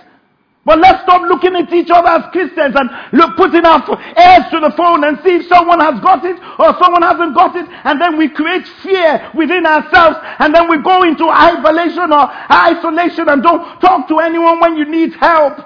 But 0.65 0.79
let's 0.79 1.03
stop 1.03 1.24
looking 1.24 1.55
at 1.58 1.72
each 1.74 1.89
other 1.89 2.08
as 2.08 2.32
Christians 2.32 2.74
and 2.77 2.89
look, 3.12 3.36
putting 3.36 3.65
our 3.65 3.84
ears 3.84 4.46
to 4.51 4.62
the 4.62 4.72
phone 4.77 5.03
and 5.03 5.20
see 5.20 5.43
if 5.43 5.48
someone 5.48 5.82
has 5.82 6.00
got 6.00 6.24
it 6.24 6.39
or 6.58 6.72
someone 6.79 7.01
hasn't 7.01 7.36
got 7.36 7.53
it. 7.58 7.67
And 7.84 8.00
then 8.00 8.17
we 8.17 8.29
create 8.29 8.65
fear 8.82 9.29
within 9.36 9.65
ourselves 9.65 10.17
and 10.39 10.55
then 10.55 10.70
we 10.70 10.82
go 10.82 11.03
into 11.03 11.27
isolation 11.27 12.13
or 12.13 12.32
isolation 12.50 13.27
and 13.27 13.43
don't 13.43 13.82
talk 13.82 14.08
to 14.08 14.20
anyone 14.20 14.62
when 14.62 14.77
you 14.77 14.86
need 14.86 15.13
help 15.15 15.60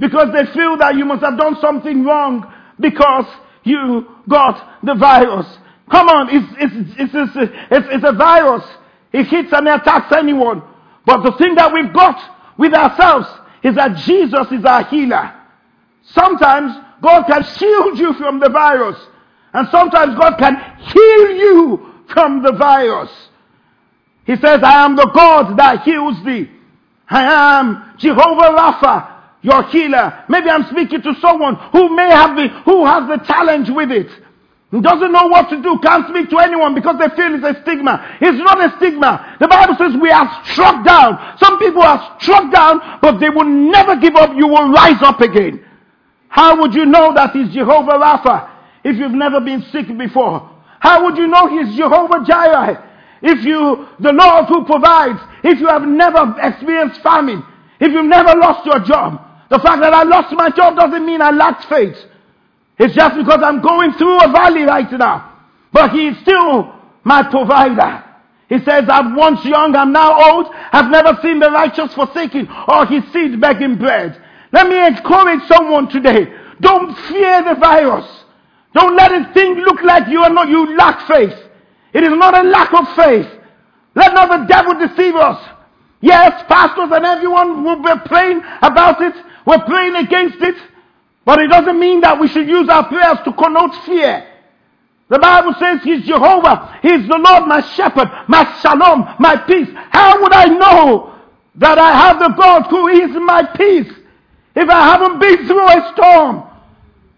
because 0.00 0.32
they 0.32 0.44
feel 0.52 0.76
that 0.78 0.96
you 0.96 1.04
must 1.04 1.22
have 1.22 1.38
done 1.38 1.56
something 1.60 2.02
wrong 2.02 2.52
because 2.80 3.26
you 3.62 4.08
got 4.28 4.82
the 4.82 4.94
virus. 4.94 5.46
Come 5.88 6.08
on, 6.08 6.28
it's, 6.30 6.52
it's, 6.58 7.14
it's, 7.14 7.36
it's, 7.70 7.86
it's 7.92 8.04
a 8.04 8.12
virus. 8.12 8.64
It 9.12 9.28
hits 9.28 9.52
and 9.52 9.68
attacks 9.68 10.12
anyone. 10.16 10.62
But 11.06 11.22
the 11.22 11.30
thing 11.38 11.54
that 11.54 11.72
we've 11.72 11.92
got 11.92 12.18
with 12.58 12.74
ourselves 12.74 13.28
is 13.62 13.74
that 13.76 13.96
Jesus 13.98 14.46
is 14.50 14.64
our 14.64 14.84
healer. 14.84 15.34
Sometimes 16.02 16.72
God 17.00 17.24
can 17.24 17.42
shield 17.44 17.98
you 17.98 18.14
from 18.14 18.40
the 18.40 18.48
virus. 18.48 18.98
And 19.52 19.68
sometimes 19.70 20.18
God 20.18 20.38
can 20.38 20.56
heal 20.78 21.30
you 21.36 21.92
from 22.12 22.42
the 22.42 22.52
virus. 22.52 23.10
He 24.24 24.36
says, 24.36 24.60
I 24.62 24.84
am 24.84 24.96
the 24.96 25.10
God 25.14 25.56
that 25.58 25.82
heals 25.82 26.22
thee. 26.24 26.50
I 27.08 27.58
am 27.58 27.94
Jehovah 27.98 28.56
Rapha, 28.56 29.12
your 29.42 29.64
healer. 29.64 30.24
Maybe 30.28 30.48
I'm 30.48 30.64
speaking 30.70 31.02
to 31.02 31.14
someone 31.20 31.56
who 31.72 31.94
may 31.94 32.08
have 32.08 32.36
the, 32.36 32.48
who 32.64 32.86
has 32.86 33.08
the 33.08 33.24
challenge 33.26 33.68
with 33.68 33.90
it. 33.90 34.10
Doesn't 34.80 35.12
know 35.12 35.26
what 35.26 35.50
to 35.50 35.60
do, 35.60 35.78
can't 35.82 36.08
speak 36.08 36.30
to 36.30 36.38
anyone 36.38 36.74
because 36.74 36.96
they 36.98 37.14
feel 37.14 37.34
it's 37.34 37.44
a 37.44 37.60
stigma. 37.60 38.16
It's 38.22 38.38
not 38.38 38.56
a 38.56 38.74
stigma. 38.78 39.36
The 39.38 39.46
Bible 39.46 39.76
says 39.76 39.92
we 40.00 40.10
are 40.10 40.24
struck 40.46 40.82
down. 40.82 41.36
Some 41.36 41.58
people 41.58 41.82
are 41.82 42.16
struck 42.20 42.50
down, 42.50 42.80
but 43.02 43.20
they 43.20 43.28
will 43.28 43.44
never 43.44 43.96
give 43.96 44.16
up. 44.16 44.30
You 44.34 44.48
will 44.48 44.72
rise 44.72 45.02
up 45.02 45.20
again. 45.20 45.62
How 46.28 46.58
would 46.58 46.72
you 46.72 46.86
know 46.86 47.12
that 47.12 47.32
he's 47.32 47.52
Jehovah 47.52 48.00
Rapha 48.00 48.48
if 48.82 48.96
you've 48.96 49.12
never 49.12 49.42
been 49.42 49.60
sick 49.72 49.86
before? 49.98 50.48
How 50.80 51.04
would 51.04 51.18
you 51.18 51.26
know 51.26 51.48
he's 51.48 51.76
Jehovah 51.76 52.24
Jireh 52.26 52.88
if 53.20 53.44
you, 53.44 53.86
the 54.00 54.12
Lord 54.12 54.46
who 54.46 54.64
provides, 54.64 55.20
if 55.44 55.60
you 55.60 55.66
have 55.66 55.82
never 55.82 56.34
experienced 56.40 57.02
famine, 57.02 57.44
if 57.78 57.92
you've 57.92 58.06
never 58.06 58.34
lost 58.38 58.64
your 58.64 58.80
job? 58.80 59.20
The 59.50 59.58
fact 59.58 59.82
that 59.82 59.92
I 59.92 60.04
lost 60.04 60.34
my 60.34 60.48
job 60.48 60.76
doesn't 60.76 61.04
mean 61.04 61.20
I 61.20 61.30
lacked 61.30 61.66
faith. 61.66 61.96
It's 62.78 62.94
just 62.94 63.16
because 63.16 63.40
I'm 63.42 63.60
going 63.62 63.92
through 63.94 64.20
a 64.20 64.32
valley 64.32 64.62
right 64.62 64.90
now. 64.92 65.38
But 65.72 65.90
He 65.90 66.08
is 66.08 66.18
still 66.20 66.74
my 67.04 67.22
provider. 67.22 68.04
He 68.48 68.58
says, 68.58 68.84
I'm 68.88 69.16
once 69.16 69.42
young, 69.46 69.74
I'm 69.74 69.92
now 69.92 70.30
old, 70.30 70.48
I've 70.52 70.90
never 70.90 71.18
seen 71.22 71.38
the 71.38 71.50
righteous 71.50 71.94
forsaken 71.94 72.48
or 72.68 72.84
his 72.84 73.02
seed 73.10 73.40
begging 73.40 73.76
bread. 73.78 74.20
Let 74.52 74.68
me 74.68 74.86
encourage 74.86 75.48
someone 75.48 75.88
today. 75.88 76.26
Don't 76.60 76.94
fear 77.08 77.42
the 77.44 77.54
virus. 77.58 78.04
Don't 78.74 78.94
let 78.94 79.10
it 79.10 79.32
think 79.32 79.56
look 79.56 79.82
like 79.82 80.06
you 80.08 80.22
are 80.22 80.28
not 80.28 80.48
you 80.48 80.76
lack 80.76 81.08
faith. 81.08 81.32
It 81.94 82.04
is 82.04 82.10
not 82.10 82.36
a 82.36 82.46
lack 82.46 82.74
of 82.74 82.94
faith. 82.94 83.26
Let 83.94 84.12
not 84.12 84.28
the 84.28 84.46
devil 84.46 84.74
deceive 84.78 85.16
us. 85.16 85.42
Yes, 86.02 86.44
pastors 86.46 86.90
and 86.92 87.06
everyone 87.06 87.64
will 87.64 87.82
be 87.82 87.92
praying 88.04 88.42
about 88.60 89.00
it. 89.00 89.14
We're 89.46 89.64
praying 89.64 89.96
against 89.96 90.42
it. 90.42 90.56
But 91.24 91.40
it 91.40 91.48
doesn't 91.48 91.78
mean 91.78 92.00
that 92.00 92.18
we 92.18 92.28
should 92.28 92.48
use 92.48 92.68
our 92.68 92.86
prayers 92.88 93.18
to 93.24 93.32
connote 93.32 93.74
fear. 93.86 94.26
The 95.08 95.18
Bible 95.18 95.54
says 95.58 95.80
He's 95.84 96.04
Jehovah. 96.06 96.78
He's 96.82 97.06
the 97.06 97.18
Lord, 97.18 97.46
my 97.46 97.60
shepherd, 97.60 98.08
my 98.28 98.44
shalom, 98.60 99.06
my 99.18 99.36
peace. 99.36 99.68
How 99.90 100.20
would 100.20 100.32
I 100.32 100.46
know 100.46 101.14
that 101.56 101.78
I 101.78 101.92
have 101.92 102.18
the 102.18 102.30
God 102.30 102.62
who 102.70 102.88
is 102.88 103.10
my 103.16 103.42
peace 103.54 103.92
if 104.56 104.68
I 104.68 104.82
haven't 104.88 105.20
been 105.20 105.46
through 105.46 105.68
a 105.68 105.92
storm? 105.94 106.48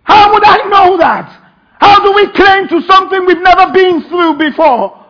How 0.02 0.32
would 0.32 0.44
I 0.44 0.68
know 0.68 0.98
that? 0.98 1.40
How 1.80 2.02
do 2.02 2.12
we 2.12 2.26
claim 2.32 2.68
to 2.68 2.80
something 2.82 3.26
we've 3.26 3.40
never 3.40 3.72
been 3.72 4.02
through 4.08 4.38
before? 4.38 5.00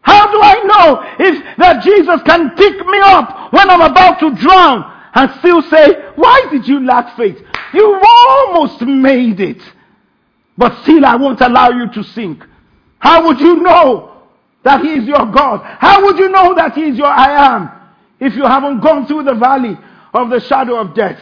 How 0.00 0.30
do 0.32 0.40
I 0.40 0.54
know 0.64 1.26
if 1.26 1.56
that 1.58 1.82
Jesus 1.82 2.22
can 2.24 2.50
pick 2.56 2.74
me 2.86 2.98
up 3.02 3.52
when 3.52 3.70
I'm 3.70 3.80
about 3.80 4.18
to 4.20 4.34
drown 4.34 4.90
and 5.14 5.30
still 5.38 5.62
say, 5.62 6.12
why 6.16 6.46
did 6.50 6.66
you 6.66 6.84
lack 6.84 7.16
faith? 7.16 7.38
You 7.74 8.00
almost 8.02 8.80
made 8.82 9.40
it. 9.40 9.62
But 10.56 10.82
still 10.82 11.04
I 11.04 11.16
won't 11.16 11.40
allow 11.40 11.70
you 11.70 11.90
to 11.92 12.02
sink. 12.02 12.44
How 12.98 13.26
would 13.26 13.38
you 13.40 13.56
know 13.56 14.22
that 14.64 14.80
He 14.80 14.94
is 14.94 15.04
your 15.06 15.26
God? 15.26 15.60
How 15.78 16.04
would 16.04 16.18
you 16.18 16.28
know 16.28 16.54
that 16.54 16.74
He 16.74 16.88
is 16.88 16.98
your 16.98 17.06
I 17.06 17.54
am 17.54 17.70
if 18.20 18.34
you 18.34 18.42
haven't 18.42 18.80
gone 18.80 19.06
through 19.06 19.24
the 19.24 19.34
valley 19.34 19.76
of 20.12 20.30
the 20.30 20.40
shadow 20.40 20.80
of 20.80 20.94
death? 20.94 21.20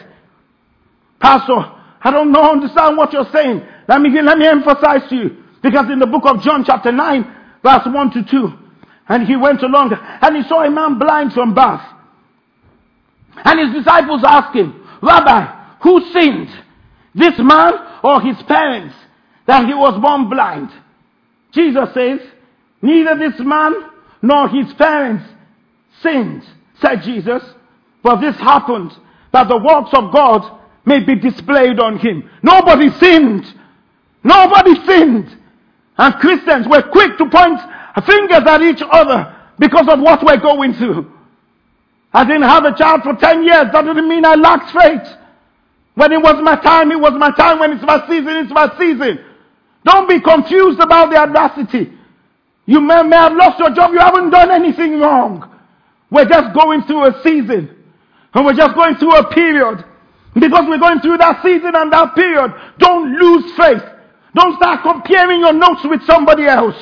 Pastor, 1.19 1.71
I 2.01 2.11
don't 2.11 2.31
know, 2.31 2.51
understand 2.51 2.97
what 2.97 3.13
you're 3.13 3.29
saying. 3.31 3.61
Let 3.87 4.01
me, 4.01 4.09
let 4.21 4.37
me 4.37 4.47
emphasize 4.47 5.07
to 5.09 5.15
you. 5.15 5.43
Because 5.61 5.89
in 5.91 5.99
the 5.99 6.07
book 6.07 6.23
of 6.25 6.41
John 6.41 6.63
chapter 6.65 6.91
9, 6.91 7.35
verse 7.63 7.85
1 7.85 8.11
to 8.11 8.23
2, 8.23 8.53
and 9.09 9.27
he 9.27 9.35
went 9.35 9.61
along 9.63 9.93
and 9.93 10.35
he 10.35 10.43
saw 10.47 10.63
a 10.63 10.69
man 10.69 10.99
blind 10.99 11.33
from 11.33 11.53
birth. 11.53 11.81
And 13.43 13.59
his 13.59 13.83
disciples 13.83 14.23
asked 14.25 14.55
him, 14.55 14.83
Rabbi, 15.01 15.57
who 15.81 16.01
sinned? 16.11 16.49
This 17.13 17.37
man 17.39 17.73
or 18.03 18.21
his 18.21 18.41
parents 18.43 18.95
that 19.45 19.65
he 19.65 19.73
was 19.73 19.99
born 20.01 20.29
blind? 20.29 20.69
Jesus 21.51 21.93
says, 21.93 22.19
neither 22.81 23.17
this 23.17 23.39
man 23.39 23.73
nor 24.21 24.49
his 24.49 24.71
parents 24.73 25.25
sinned, 26.01 26.43
said 26.81 27.01
Jesus, 27.01 27.43
but 28.03 28.17
this 28.17 28.35
happened 28.37 28.91
that 29.31 29.47
the 29.47 29.57
works 29.57 29.89
of 29.93 30.11
God 30.13 30.59
may 30.85 30.99
be 30.99 31.15
displayed 31.15 31.79
on 31.79 31.97
him. 31.97 32.29
Nobody 32.41 32.89
sinned. 32.91 33.45
Nobody 34.23 34.75
sinned. 34.85 35.35
And 35.97 36.13
Christians 36.15 36.67
were 36.67 36.83
quick 36.83 37.17
to 37.17 37.29
point 37.29 37.59
fingers 38.05 38.43
at 38.45 38.61
each 38.61 38.81
other 38.91 39.35
because 39.57 39.87
of 39.89 39.99
what 39.99 40.23
we're 40.23 40.37
going 40.37 40.73
through. 40.73 41.11
I 42.13 42.23
didn't 42.23 42.43
have 42.43 42.63
a 42.63 42.75
child 42.75 43.01
for 43.03 43.15
10 43.15 43.43
years. 43.43 43.65
That 43.71 43.83
didn't 43.85 44.07
mean 44.07 44.25
I 44.25 44.35
lacked 44.35 44.71
faith. 44.71 45.17
When 45.97 46.11
it 46.11 46.21
was 46.21 46.35
my 46.43 46.55
time, 46.57 46.91
it 46.91 46.99
was 46.99 47.13
my 47.17 47.31
time. 47.31 47.57
When 47.57 47.71
it's 47.71 47.81
my 47.81 48.07
season, 48.07 48.37
it's 48.37 48.51
my 48.51 48.69
season. 48.77 49.17
Don't 49.83 50.07
be 50.07 50.21
confused 50.21 50.79
about 50.79 51.09
the 51.09 51.17
adversity. 51.19 51.91
You 52.67 52.81
may, 52.81 53.01
may 53.01 53.15
have 53.15 53.33
lost 53.33 53.57
your 53.57 53.71
job. 53.71 53.93
You 53.93 53.99
haven't 53.99 54.29
done 54.29 54.51
anything 54.51 54.99
wrong. 54.99 55.49
We're 56.11 56.29
just 56.29 56.53
going 56.53 56.83
through 56.83 57.07
a 57.07 57.23
season. 57.23 57.75
And 58.31 58.45
we're 58.45 58.53
just 58.53 58.75
going 58.75 58.95
through 58.97 59.15
a 59.15 59.33
period. 59.33 59.83
Because 60.35 60.65
we're 60.67 60.77
going 60.77 60.99
through 60.99 61.17
that 61.17 61.41
season 61.41 61.71
and 61.73 61.91
that 61.91 62.13
period. 62.13 62.53
Don't 62.77 63.17
lose 63.17 63.51
faith. 63.53 63.81
Don't 64.35 64.55
start 64.57 64.83
comparing 64.83 65.39
your 65.39 65.53
notes 65.53 65.81
with 65.83 66.03
somebody 66.05 66.45
else. 66.45 66.77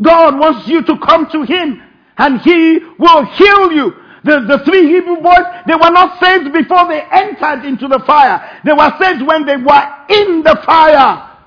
God 0.00 0.38
wants 0.38 0.68
you 0.68 0.82
to 0.84 0.98
come 0.98 1.28
to 1.30 1.42
Him 1.42 1.82
and 2.16 2.40
He 2.42 2.78
will 2.96 3.24
heal 3.24 3.72
you. 3.72 3.92
The, 4.22 4.40
the 4.40 4.62
three 4.64 4.86
Hebrew 4.88 5.16
boys, 5.16 5.46
they 5.66 5.74
were 5.74 5.90
not 5.90 6.20
saved 6.20 6.52
before 6.52 6.88
they 6.88 7.00
entered 7.00 7.64
into 7.64 7.88
the 7.88 8.00
fire. 8.06 8.60
They 8.64 8.72
were 8.72 8.92
saved 9.00 9.22
when 9.22 9.46
they 9.46 9.56
were 9.56 9.88
in 10.08 10.42
the 10.42 10.60
fire. 10.66 11.38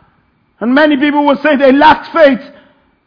And 0.59 0.73
many 0.73 0.97
people 0.97 1.25
will 1.25 1.37
say 1.37 1.55
they 1.55 1.71
lacked 1.71 2.11
faith, 2.11 2.39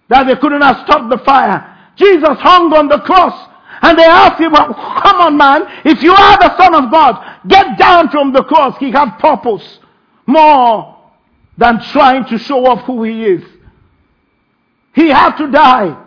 that 0.08 0.24
they 0.24 0.36
couldn't 0.36 0.62
have 0.62 0.84
stopped 0.84 1.10
the 1.10 1.18
fire. 1.24 1.76
Jesus 1.96 2.38
hung 2.38 2.72
on 2.74 2.88
the 2.88 3.00
cross. 3.00 3.50
And 3.82 3.98
they 3.98 4.04
asked 4.04 4.40
him, 4.40 4.52
well, 4.52 4.72
come 4.74 5.20
on 5.20 5.36
man, 5.36 5.62
if 5.84 6.02
you 6.02 6.12
are 6.12 6.38
the 6.38 6.56
son 6.56 6.74
of 6.74 6.90
God, 6.90 7.40
get 7.48 7.78
down 7.78 8.10
from 8.10 8.32
the 8.32 8.44
cross. 8.44 8.76
He 8.78 8.90
had 8.90 9.18
purpose 9.18 9.80
more 10.26 10.96
than 11.58 11.82
trying 11.92 12.24
to 12.26 12.38
show 12.38 12.66
off 12.66 12.84
who 12.84 13.02
he 13.02 13.24
is. 13.24 13.44
He 14.94 15.08
had 15.08 15.36
to 15.36 15.50
die 15.50 16.05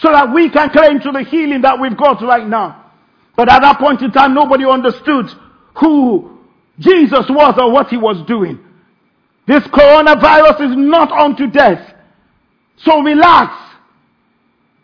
so 0.00 0.12
that 0.12 0.32
we 0.34 0.50
can 0.50 0.70
claim 0.70 1.00
to 1.00 1.10
the 1.12 1.22
healing 1.22 1.62
that 1.62 1.80
we've 1.80 1.96
got 1.96 2.20
right 2.22 2.46
now. 2.46 2.92
But 3.36 3.50
at 3.50 3.60
that 3.60 3.78
point 3.78 4.02
in 4.02 4.10
time, 4.12 4.34
nobody 4.34 4.64
understood 4.64 5.26
who 5.76 6.38
Jesus 6.78 7.26
was 7.28 7.54
or 7.58 7.70
what 7.72 7.88
he 7.88 7.96
was 7.96 8.22
doing. 8.26 8.58
This 9.46 9.62
coronavirus 9.64 10.70
is 10.70 10.76
not 10.76 11.12
unto 11.12 11.46
death. 11.46 11.94
So 12.78 13.00
relax. 13.00 13.62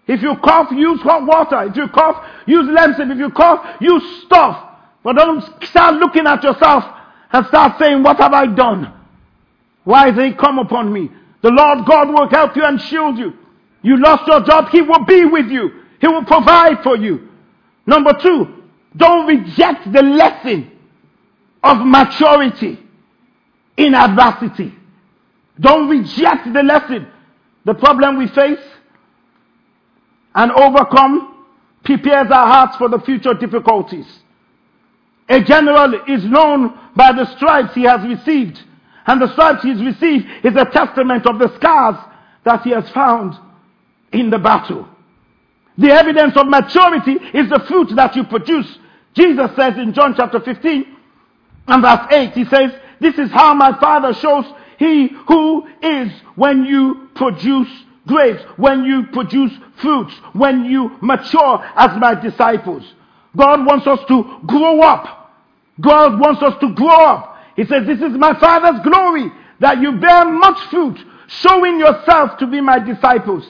If 0.06 0.22
you 0.22 0.34
cough, 0.42 0.70
use 0.72 1.00
hot 1.00 1.26
water. 1.26 1.68
If 1.68 1.76
you 1.76 1.88
cough, 1.88 2.24
use 2.46 2.66
Lemsip. 2.66 3.12
If 3.12 3.18
you 3.18 3.30
cough, 3.30 3.80
use 3.80 4.22
stuff. 4.24 4.78
But 5.02 5.16
don't 5.16 5.42
start 5.64 5.94
looking 5.96 6.26
at 6.26 6.42
yourself 6.42 6.84
and 7.32 7.46
start 7.46 7.78
saying, 7.78 8.02
what 8.02 8.18
have 8.18 8.32
I 8.32 8.46
done? 8.46 8.92
Why 9.84 10.10
has 10.10 10.22
he 10.22 10.32
come 10.34 10.58
upon 10.58 10.92
me? 10.92 11.10
The 11.42 11.50
Lord 11.50 11.86
God 11.86 12.08
will 12.08 12.28
help 12.28 12.56
you 12.56 12.62
and 12.64 12.80
shield 12.80 13.18
you. 13.18 13.34
You 13.82 14.00
lost 14.00 14.26
your 14.26 14.42
job, 14.44 14.68
He 14.70 14.80
will 14.80 15.04
be 15.04 15.24
with 15.24 15.46
you. 15.46 15.82
He 16.00 16.06
will 16.06 16.24
provide 16.24 16.82
for 16.82 16.96
you. 16.96 17.28
Number 17.86 18.12
two, 18.20 18.62
don't 18.96 19.26
reject 19.26 19.92
the 19.92 20.02
lesson 20.02 20.70
of 21.62 21.78
maturity 21.78 22.78
in 23.76 23.94
adversity. 23.94 24.74
Don't 25.60 25.88
reject 25.88 26.52
the 26.52 26.62
lesson. 26.62 27.06
The 27.64 27.74
problem 27.74 28.18
we 28.18 28.28
face 28.28 28.58
and 30.34 30.50
overcome 30.52 31.46
prepares 31.84 32.30
our 32.30 32.46
hearts 32.46 32.76
for 32.76 32.88
the 32.88 32.98
future 33.00 33.34
difficulties. 33.34 34.06
A 35.28 35.42
general 35.42 35.94
is 36.08 36.24
known 36.24 36.78
by 36.96 37.12
the 37.12 37.24
stripes 37.36 37.74
he 37.74 37.82
has 37.84 38.06
received. 38.06 38.60
And 39.06 39.20
the 39.20 39.32
stripes 39.32 39.62
he's 39.62 39.82
received 39.82 40.26
is 40.44 40.54
a 40.56 40.64
testament 40.64 41.26
of 41.26 41.38
the 41.38 41.54
scars 41.56 41.96
that 42.44 42.62
he 42.62 42.70
has 42.70 42.88
found 42.90 43.38
in 44.12 44.30
the 44.30 44.38
battle. 44.38 44.88
The 45.78 45.90
evidence 45.90 46.36
of 46.36 46.46
maturity 46.48 47.12
is 47.12 47.48
the 47.48 47.64
fruit 47.66 47.94
that 47.96 48.14
you 48.14 48.24
produce. 48.24 48.78
Jesus 49.14 49.50
says 49.56 49.76
in 49.78 49.92
John 49.94 50.14
chapter 50.16 50.40
15 50.40 50.96
and 51.68 51.82
verse 51.82 52.06
8, 52.10 52.32
he 52.32 52.44
says, 52.44 52.72
This 53.00 53.18
is 53.18 53.30
how 53.30 53.54
my 53.54 53.78
Father 53.78 54.12
shows 54.14 54.44
he 54.78 55.08
who 55.28 55.66
is 55.82 56.12
when 56.34 56.64
you 56.64 57.08
produce 57.14 57.68
grapes, 58.06 58.42
when 58.56 58.84
you 58.84 59.06
produce 59.12 59.52
fruits, 59.76 60.14
when 60.32 60.64
you 60.64 60.96
mature 61.00 61.64
as 61.76 61.98
my 61.98 62.14
disciples. 62.14 62.82
God 63.36 63.64
wants 63.64 63.86
us 63.86 64.00
to 64.08 64.40
grow 64.46 64.80
up. 64.80 65.32
God 65.80 66.18
wants 66.20 66.42
us 66.42 66.54
to 66.60 66.74
grow 66.74 66.88
up. 66.88 67.38
He 67.56 67.64
says, 67.64 67.86
This 67.86 68.00
is 68.00 68.16
my 68.16 68.38
Father's 68.38 68.82
glory, 68.84 69.30
that 69.60 69.80
you 69.80 69.92
bear 69.92 70.24
much 70.26 70.58
fruit, 70.68 70.98
showing 71.28 71.78
yourself 71.78 72.38
to 72.38 72.46
be 72.46 72.60
my 72.60 72.78
disciples. 72.78 73.44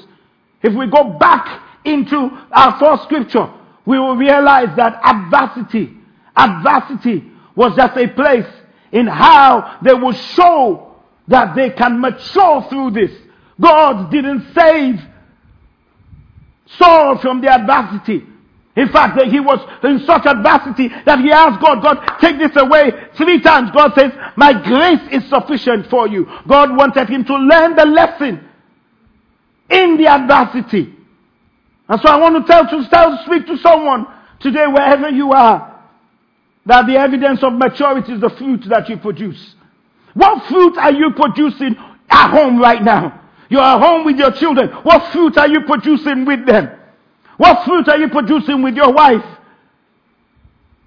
If 0.62 0.75
we 0.75 0.87
go 0.87 1.05
back 1.18 1.62
into 1.85 2.31
our 2.53 2.79
first 2.79 3.05
scripture, 3.05 3.53
we 3.85 3.98
will 3.98 4.16
realize 4.16 4.77
that 4.77 5.01
adversity, 5.05 5.96
adversity 6.37 7.31
was 7.57 7.75
just 7.77 7.96
a 7.96 8.09
place 8.09 8.46
in 8.92 9.07
how 9.07 9.79
they 9.83 9.94
will 9.94 10.12
show 10.12 10.96
that 11.29 11.57
they 11.57 11.70
can 11.70 12.01
mature 12.01 12.66
through 12.68 12.92
this. 12.92 13.11
God 13.61 14.11
didn't 14.11 14.53
save 14.55 15.01
Saul 16.79 17.18
from 17.18 17.40
the 17.40 17.48
adversity. 17.48 18.27
In 18.75 18.88
fact, 18.88 19.20
he 19.25 19.38
was 19.38 19.61
in 19.85 20.01
such 20.07 20.25
adversity 20.25 20.88
that 21.05 21.18
he 21.18 21.31
asked 21.31 21.61
God, 21.61 21.83
God, 21.83 22.18
take 22.20 22.38
this 22.38 22.57
away. 22.57 22.90
Three 23.16 23.40
times 23.40 23.70
God 23.72 23.92
says, 23.94 24.12
my 24.37 24.55
grace 24.55 25.22
is 25.22 25.29
sufficient 25.29 25.90
for 25.90 26.09
you. 26.09 26.27
God 26.48 26.75
wanted 26.75 27.09
him 27.09 27.25
to 27.25 27.37
learn 27.37 27.77
the 27.77 27.85
lesson 27.85 28.48
in 29.72 29.96
the 29.96 30.06
adversity. 30.06 30.94
And 31.88 32.00
so 32.00 32.08
I 32.08 32.18
want 32.18 32.37
to 32.37 32.50
tell 32.50 32.68
to 32.68 32.88
tell, 32.88 33.18
speak 33.26 33.46
to 33.46 33.56
someone 33.58 34.06
today, 34.40 34.66
wherever 34.66 35.08
you 35.08 35.32
are, 35.32 35.80
that 36.66 36.87
the 36.87 36.96
evidence 36.96 37.42
of 37.42 37.54
maturity 37.54 38.12
is 38.12 38.20
the 38.20 38.30
fruit 38.30 38.64
that 38.68 38.88
you 38.88 38.98
produce. 38.98 39.54
What 40.14 40.46
fruit 40.48 40.76
are 40.78 40.92
you 40.92 41.11
producing 41.16 41.76
at 42.08 42.30
home 42.30 42.61
right 42.61 42.82
now? 42.82 43.20
You're 43.48 43.62
at 43.62 43.80
home 43.80 44.04
with 44.04 44.16
your 44.16 44.32
children. 44.32 44.68
What 44.82 45.12
fruit 45.12 45.37
are 45.38 45.48
you 45.48 45.62
producing 45.66 46.24
with 46.24 46.46
them? 46.46 46.70
What 47.37 47.64
fruit 47.64 47.88
are 47.88 47.98
you 47.98 48.08
producing 48.08 48.62
with 48.62 48.74
your 48.74 48.92
wife? 48.92 49.24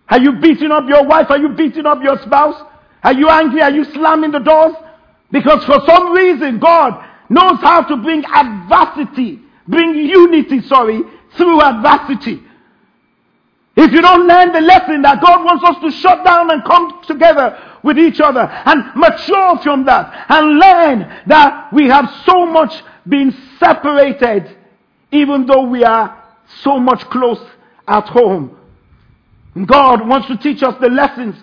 Are 0.07 0.19
you 0.19 0.39
beating 0.39 0.71
up 0.71 0.85
your 0.87 1.05
wife? 1.05 1.27
Are 1.29 1.37
you 1.37 1.49
beating 1.49 1.85
up 1.85 2.01
your 2.01 2.17
spouse? 2.21 2.61
Are 3.03 3.13
you 3.13 3.27
angry? 3.27 3.61
Are 3.61 3.71
you 3.71 3.83
slamming 3.83 4.31
the 4.31 4.39
doors? 4.39 4.73
Because 5.31 5.65
for 5.65 5.79
some 5.85 6.13
reason, 6.13 6.59
God 6.59 7.04
knows 7.29 7.59
how 7.61 7.81
to 7.83 7.97
bring 7.97 8.23
adversity, 8.25 9.39
bring 9.67 9.95
unity, 9.95 10.61
sorry, 10.61 11.01
through 11.35 11.61
adversity. 11.61 12.41
If 13.77 13.91
you 13.91 14.01
don't 14.01 14.25
learn 14.25 14.53
the 14.53 14.61
lesson 14.61 15.01
that 15.01 15.21
God 15.21 15.43
wants 15.43 15.63
us 15.65 15.75
to 15.81 15.91
shut 15.99 16.23
down 16.23 16.49
and 16.49 16.63
come 16.63 17.01
together 17.03 17.59
with 17.83 17.97
each 17.97 18.21
other 18.21 18.41
and 18.41 18.95
mature 18.95 19.57
from 19.61 19.85
that 19.85 20.25
and 20.29 20.57
learn 20.57 21.23
that 21.27 21.73
we 21.73 21.87
have 21.87 22.09
so 22.25 22.45
much 22.45 22.73
been 23.07 23.35
separated 23.59 24.55
even 25.11 25.45
though 25.45 25.63
we 25.63 25.83
are 25.83 26.23
so 26.63 26.79
much 26.79 27.01
close 27.09 27.39
at 27.87 28.07
home. 28.07 28.57
God 29.65 30.07
wants 30.07 30.27
to 30.27 30.37
teach 30.37 30.63
us 30.63 30.75
the 30.81 30.89
lessons 30.89 31.35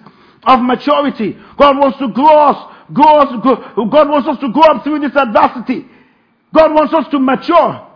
of 0.44 0.60
maturity. 0.60 1.36
God 1.56 1.78
wants 1.78 1.98
to 1.98 2.08
grow 2.08 2.36
us, 2.36 2.71
us, 3.00 3.42
grow, 3.42 3.86
God 3.86 4.08
wants 4.08 4.28
us 4.28 4.38
to 4.38 4.52
grow 4.52 4.62
up 4.62 4.84
through 4.84 5.00
this 5.00 5.14
adversity. 5.16 5.86
God 6.54 6.74
wants 6.74 6.92
us 6.94 7.06
to 7.10 7.18
mature. 7.18 7.88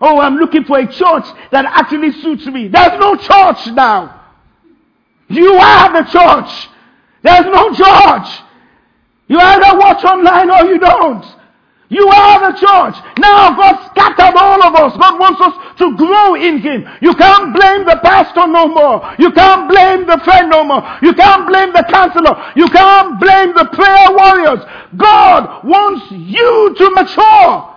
Oh, 0.00 0.18
I'm 0.20 0.36
looking 0.36 0.64
for 0.64 0.78
a 0.78 0.86
church 0.86 1.24
that 1.50 1.64
actually 1.66 2.12
suits 2.20 2.46
me. 2.46 2.68
There's 2.68 2.98
no 2.98 3.16
church 3.16 3.66
now. 3.68 4.22
You 5.28 5.54
are 5.54 6.02
the 6.02 6.10
church. 6.10 6.68
There's 7.22 7.46
no 7.46 7.72
church. 7.72 8.28
You 9.28 9.38
either 9.38 9.78
watch 9.78 10.04
online 10.04 10.50
or 10.50 10.70
you 10.70 10.78
don't. 10.78 11.24
You 11.88 12.08
are 12.08 12.52
the 12.52 12.58
church. 12.58 12.96
Now 13.18 13.54
God 13.54 13.90
scattered 13.90 14.36
all 14.38 14.62
of 14.62 14.74
us. 14.74 14.96
God 14.96 15.20
wants 15.20 15.40
us 15.40 15.78
to 15.78 15.96
grow 15.96 16.34
in 16.34 16.58
Him. 16.58 16.88
You 17.00 17.14
can't 17.14 17.54
blame 17.54 17.84
the 17.84 18.00
pastor 18.02 18.46
no 18.46 18.68
more. 18.68 19.14
You 19.18 19.30
can't 19.32 19.68
blame 19.68 20.06
the 20.06 20.18
friend 20.24 20.50
no 20.50 20.64
more. 20.64 20.82
You 21.02 21.12
can't 21.12 21.46
blame 21.46 21.72
the 21.72 21.84
counselor. 21.90 22.52
You 22.56 22.68
can't 22.68 23.20
blame 23.20 23.54
the 23.54 23.66
prayer 23.72 24.08
warriors. 24.10 24.64
God 24.96 25.64
wants 25.64 26.10
you 26.10 26.74
to 26.78 26.90
mature. 26.90 27.74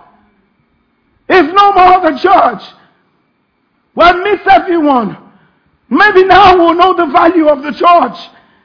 It's 1.28 1.52
no 1.52 1.72
more 1.72 2.10
the 2.10 2.18
church. 2.18 2.62
We'll 3.94 4.22
miss 4.22 4.40
everyone. 4.48 5.18
Maybe 5.90 6.24
now 6.24 6.56
we'll 6.56 6.74
know 6.74 6.96
the 6.96 7.12
value 7.12 7.48
of 7.48 7.62
the 7.62 7.72
church. 7.72 8.18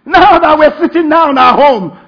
Now 0.05 0.39
that 0.39 0.57
we're 0.57 0.77
sitting 0.79 1.09
down 1.09 1.37
at 1.37 1.55
home. 1.55 1.99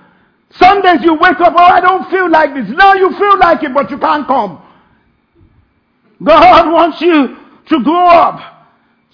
Sundays 0.51 1.01
you 1.03 1.15
wake 1.15 1.39
up, 1.41 1.53
oh, 1.57 1.63
I 1.63 1.81
don't 1.81 2.09
feel 2.09 2.29
like 2.29 2.53
this. 2.53 2.69
Now 2.69 2.93
you 2.93 3.11
feel 3.17 3.37
like 3.39 3.63
it, 3.63 3.73
but 3.73 3.91
you 3.91 3.97
can't 3.97 4.25
come. 4.25 4.61
God 6.23 6.71
wants 6.71 7.01
you 7.01 7.37
to 7.67 7.83
grow 7.83 8.07
up. 8.07 8.39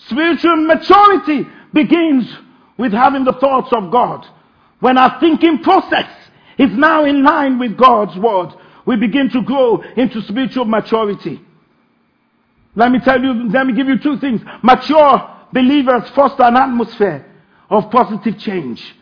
Spiritual 0.08 0.58
maturity 0.58 1.48
begins 1.74 2.32
with 2.78 2.92
having 2.92 3.24
the 3.24 3.34
thoughts 3.34 3.72
of 3.72 3.92
God. 3.92 4.28
When 4.80 4.98
our 4.98 5.20
thinking 5.20 5.60
process 5.60 6.10
is 6.58 6.72
now 6.72 7.06
in 7.06 7.24
line 7.24 7.60
with 7.60 7.78
God's 7.78 8.16
word, 8.18 8.54
we 8.86 8.98
begin 8.98 9.30
to 9.30 9.42
grow 9.44 9.82
into 9.96 10.22
spiritual 10.24 10.66
maturity. 10.66 11.42
Let 12.76 12.92
me 12.92 13.00
tell 13.00 13.22
you, 13.22 13.50
let 13.50 13.68
me 13.68 13.74
give 13.74 13.88
you 13.88 14.00
two 14.00 14.20
things. 14.20 14.42
Mature 14.64 15.30
believers 15.52 16.10
foster 16.12 16.44
an 16.44 16.56
atmosphere 16.56 17.26
of 17.70 17.92
positive 17.92 18.38
change. 18.38 18.96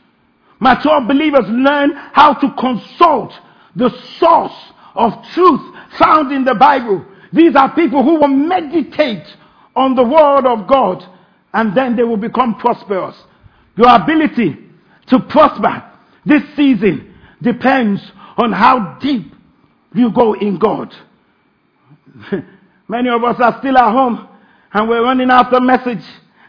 Mature 0.59 1.01
believers 1.01 1.45
learn 1.47 1.91
how 2.13 2.33
to 2.33 2.53
consult 2.59 3.33
the 3.75 3.89
source 4.19 4.53
of 4.95 5.13
truth 5.33 5.61
found 5.97 6.31
in 6.31 6.43
the 6.43 6.55
Bible. 6.55 7.05
These 7.31 7.55
are 7.55 7.73
people 7.73 8.03
who 8.03 8.19
will 8.19 8.27
meditate 8.27 9.25
on 9.75 9.95
the 9.95 10.03
Word 10.03 10.45
of 10.45 10.67
God 10.67 11.05
and 11.53 11.75
then 11.75 11.95
they 11.95 12.03
will 12.03 12.17
become 12.17 12.55
prosperous. 12.55 13.15
Your 13.75 13.95
ability 13.95 14.57
to 15.07 15.19
prosper 15.19 15.83
this 16.25 16.43
season 16.55 17.15
depends 17.41 18.01
on 18.37 18.51
how 18.51 18.97
deep 18.99 19.33
you 19.93 20.11
go 20.11 20.33
in 20.33 20.59
God. 20.59 20.93
Many 22.87 23.09
of 23.09 23.23
us 23.23 23.39
are 23.39 23.57
still 23.59 23.77
at 23.77 23.91
home 23.91 24.27
and 24.73 24.89
we're 24.89 25.03
running 25.03 25.29
after 25.29 25.61
message 25.61 26.03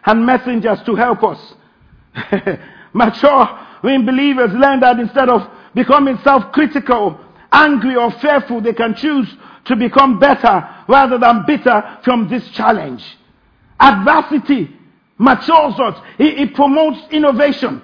and 0.05 0.27
messengers 0.27 0.79
to 0.87 0.94
help 0.96 1.23
us. 1.23 1.55
Mature 2.92 3.66
when 3.81 4.05
believers 4.05 4.51
learn 4.53 4.81
that 4.81 4.99
instead 4.99 5.29
of 5.29 5.49
becoming 5.75 6.19
self-critical, 6.23 7.21
angry 7.53 7.97
or 7.97 8.11
fearful, 8.12 8.61
they 8.61 8.73
can 8.73 8.95
choose 8.95 9.29
to 9.66 9.77
become 9.77 10.19
better 10.19 10.69
rather 10.88 11.19
than 11.19 11.45
bitter 11.47 11.99
from 12.05 12.29
this 12.29 12.49
challenge. 12.51 13.05
Adversity 13.79 14.77
matures 15.19 15.79
us. 15.79 16.01
It, 16.19 16.38
it 16.38 16.55
promotes 16.55 16.99
innovation. 17.11 17.83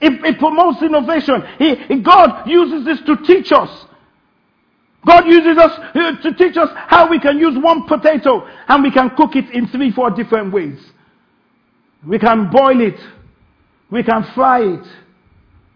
It, 0.00 0.24
it 0.24 0.38
promotes 0.38 0.82
innovation. 0.82 2.02
God 2.02 2.48
uses 2.48 2.84
this 2.84 3.00
to 3.06 3.16
teach 3.24 3.52
us. 3.52 3.86
God 5.06 5.26
uses 5.26 5.58
us 5.58 5.78
uh, 5.94 6.16
to 6.22 6.32
teach 6.34 6.56
us 6.56 6.70
how 6.74 7.08
we 7.10 7.20
can 7.20 7.38
use 7.38 7.58
one 7.58 7.86
potato 7.86 8.48
and 8.68 8.82
we 8.82 8.90
can 8.90 9.10
cook 9.10 9.36
it 9.36 9.50
in 9.50 9.66
three, 9.68 9.90
four 9.90 10.10
different 10.10 10.52
ways. 10.52 10.78
We 12.06 12.18
can 12.18 12.50
boil 12.50 12.80
it. 12.80 12.98
We 13.90 14.02
can 14.02 14.24
fry 14.34 14.60
it. 14.62 14.86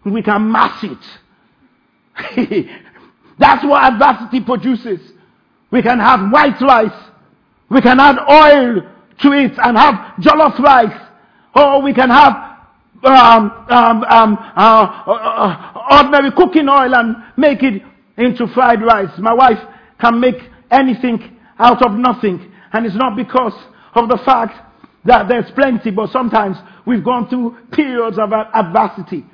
We 0.05 0.21
can 0.21 0.51
mash 0.51 0.83
it. 0.83 0.97
That's 3.39 3.63
what 3.65 3.83
adversity 3.83 4.41
produces. 4.41 4.99
We 5.71 5.81
can 5.81 5.99
have 5.99 6.31
white 6.31 6.59
rice. 6.61 7.09
We 7.69 7.81
can 7.81 7.99
add 7.99 8.17
oil 8.19 8.81
to 9.21 9.31
it 9.33 9.53
and 9.57 9.77
have 9.77 10.15
jollof 10.19 10.59
rice. 10.59 11.07
Or 11.55 11.81
we 11.81 11.93
can 11.93 12.09
have 12.09 12.33
um, 13.03 13.65
um, 13.69 14.03
um, 14.03 14.37
uh, 14.57 15.03
uh, 15.07 15.11
uh, 15.11 15.97
ordinary 15.97 16.31
cooking 16.31 16.67
oil 16.67 16.93
and 16.93 17.15
make 17.37 17.63
it 17.63 17.81
into 18.17 18.47
fried 18.53 18.81
rice. 18.81 19.17
My 19.17 19.33
wife 19.33 19.59
can 20.01 20.19
make 20.19 20.35
anything 20.71 21.37
out 21.57 21.85
of 21.85 21.93
nothing. 21.93 22.51
And 22.73 22.85
it's 22.85 22.95
not 22.95 23.15
because 23.15 23.53
of 23.95 24.09
the 24.09 24.17
fact 24.25 24.55
that 25.05 25.27
there's 25.27 25.49
plenty, 25.51 25.91
but 25.91 26.09
sometimes 26.11 26.57
we've 26.85 27.03
gone 27.03 27.29
through 27.29 27.57
periods 27.71 28.17
of 28.19 28.33
adversity. 28.33 29.25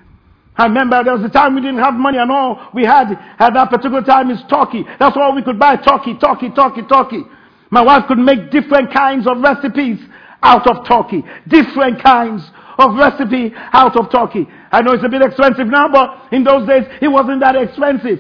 I 0.58 0.66
remember 0.66 1.04
there 1.04 1.14
was 1.14 1.24
a 1.24 1.30
time 1.30 1.56
we 1.56 1.62
didn't 1.62 1.84
have 1.84 1.94
money 1.96 2.18
and 2.18 2.32
all 2.32 2.72
we 2.74 2.86
had 2.86 3.12
at 3.40 3.54
that 3.54 3.70
particular 3.70 4.02
time 4.02 4.32
is 4.32 4.40
turkey. 4.50 4.86
That's 5.00 5.18
all 5.18 5.36
we 5.36 5.44
could 5.44 5.60
buy, 5.60 5.76
turkey, 5.76 6.16
turkey, 6.16 6.50
turkey, 6.56 6.82
turkey. 6.88 7.24
My 7.72 7.82
wife 7.82 8.04
could 8.08 8.20
make 8.20 8.52
different 8.52 8.94
kinds 8.94 9.28
of 9.28 9.42
recipes 9.42 10.00
out 10.42 10.66
of 10.68 10.88
turkey. 10.88 11.24
Different 11.48 12.02
kinds 12.02 12.42
of 12.78 12.96
recipe 12.96 13.52
out 13.74 13.98
of 13.98 14.12
turkey. 14.12 14.48
I 14.72 14.82
know 14.82 14.94
it's 14.94 15.04
a 15.04 15.10
bit 15.10 15.22
expensive 15.22 15.68
now, 15.68 15.90
but 15.92 16.32
in 16.32 16.44
those 16.44 16.68
days 16.68 16.84
it 17.02 17.10
wasn't 17.10 17.42
that 17.42 17.56
expensive. 17.56 18.20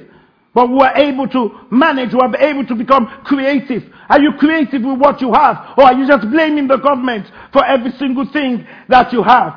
But 0.53 0.69
we 0.69 0.75
were 0.75 0.91
able 0.95 1.27
to 1.29 1.67
manage, 1.71 2.11
we 2.11 2.19
were 2.19 2.35
able 2.37 2.65
to 2.65 2.75
become 2.75 3.07
creative. 3.25 3.83
Are 4.09 4.19
you 4.19 4.33
creative 4.39 4.83
with 4.83 4.99
what 4.99 5.21
you 5.21 5.33
have? 5.33 5.75
Or 5.77 5.85
are 5.85 5.93
you 5.93 6.07
just 6.07 6.29
blaming 6.29 6.67
the 6.67 6.77
government 6.77 7.27
for 7.51 7.63
every 7.65 7.91
single 7.99 8.25
thing 8.31 8.65
that 8.87 9.11
you 9.11 9.23
have? 9.23 9.53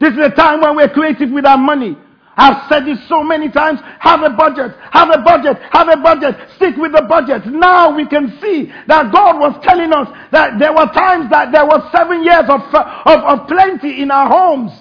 This 0.00 0.12
is 0.12 0.18
a 0.18 0.30
time 0.30 0.62
when 0.62 0.76
we're 0.76 0.88
creative 0.88 1.30
with 1.30 1.44
our 1.44 1.58
money. 1.58 1.96
I've 2.40 2.66
said 2.70 2.86
this 2.86 2.98
so 3.06 3.22
many 3.22 3.50
times. 3.50 3.80
Have 3.98 4.22
a 4.22 4.30
budget. 4.30 4.72
Have 4.92 5.10
a 5.10 5.20
budget. 5.20 5.58
Have 5.72 5.88
a 5.90 5.98
budget. 5.98 6.34
Stick 6.56 6.74
with 6.78 6.92
the 6.92 7.02
budget. 7.02 7.44
Now 7.44 7.94
we 7.94 8.08
can 8.08 8.38
see 8.40 8.72
that 8.86 9.12
God 9.12 9.38
was 9.38 9.60
telling 9.62 9.92
us 9.92 10.08
that 10.32 10.58
there 10.58 10.72
were 10.72 10.86
times 10.86 11.28
that 11.28 11.52
there 11.52 11.66
was 11.66 11.84
seven 11.92 12.24
years 12.24 12.48
of, 12.48 12.62
uh, 12.72 13.02
of, 13.04 13.40
of 13.40 13.46
plenty 13.46 14.00
in 14.00 14.10
our 14.10 14.26
homes. 14.26 14.72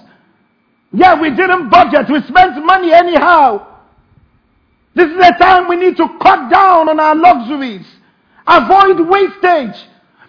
Yeah, 0.93 1.19
we 1.19 1.35
didn't 1.35 1.69
budget. 1.69 2.07
We 2.09 2.21
spent 2.21 2.63
money 2.63 2.93
anyhow. 2.93 3.67
This 4.95 5.11
is 5.11 5.17
a 5.19 5.37
time 5.37 5.67
we 5.67 5.75
need 5.75 5.97
to 5.97 6.07
cut 6.23 6.49
down 6.49 6.87
on 6.87 6.97
our 6.97 7.15
luxuries. 7.15 7.85
Avoid 8.47 9.05
wastage. 9.05 9.75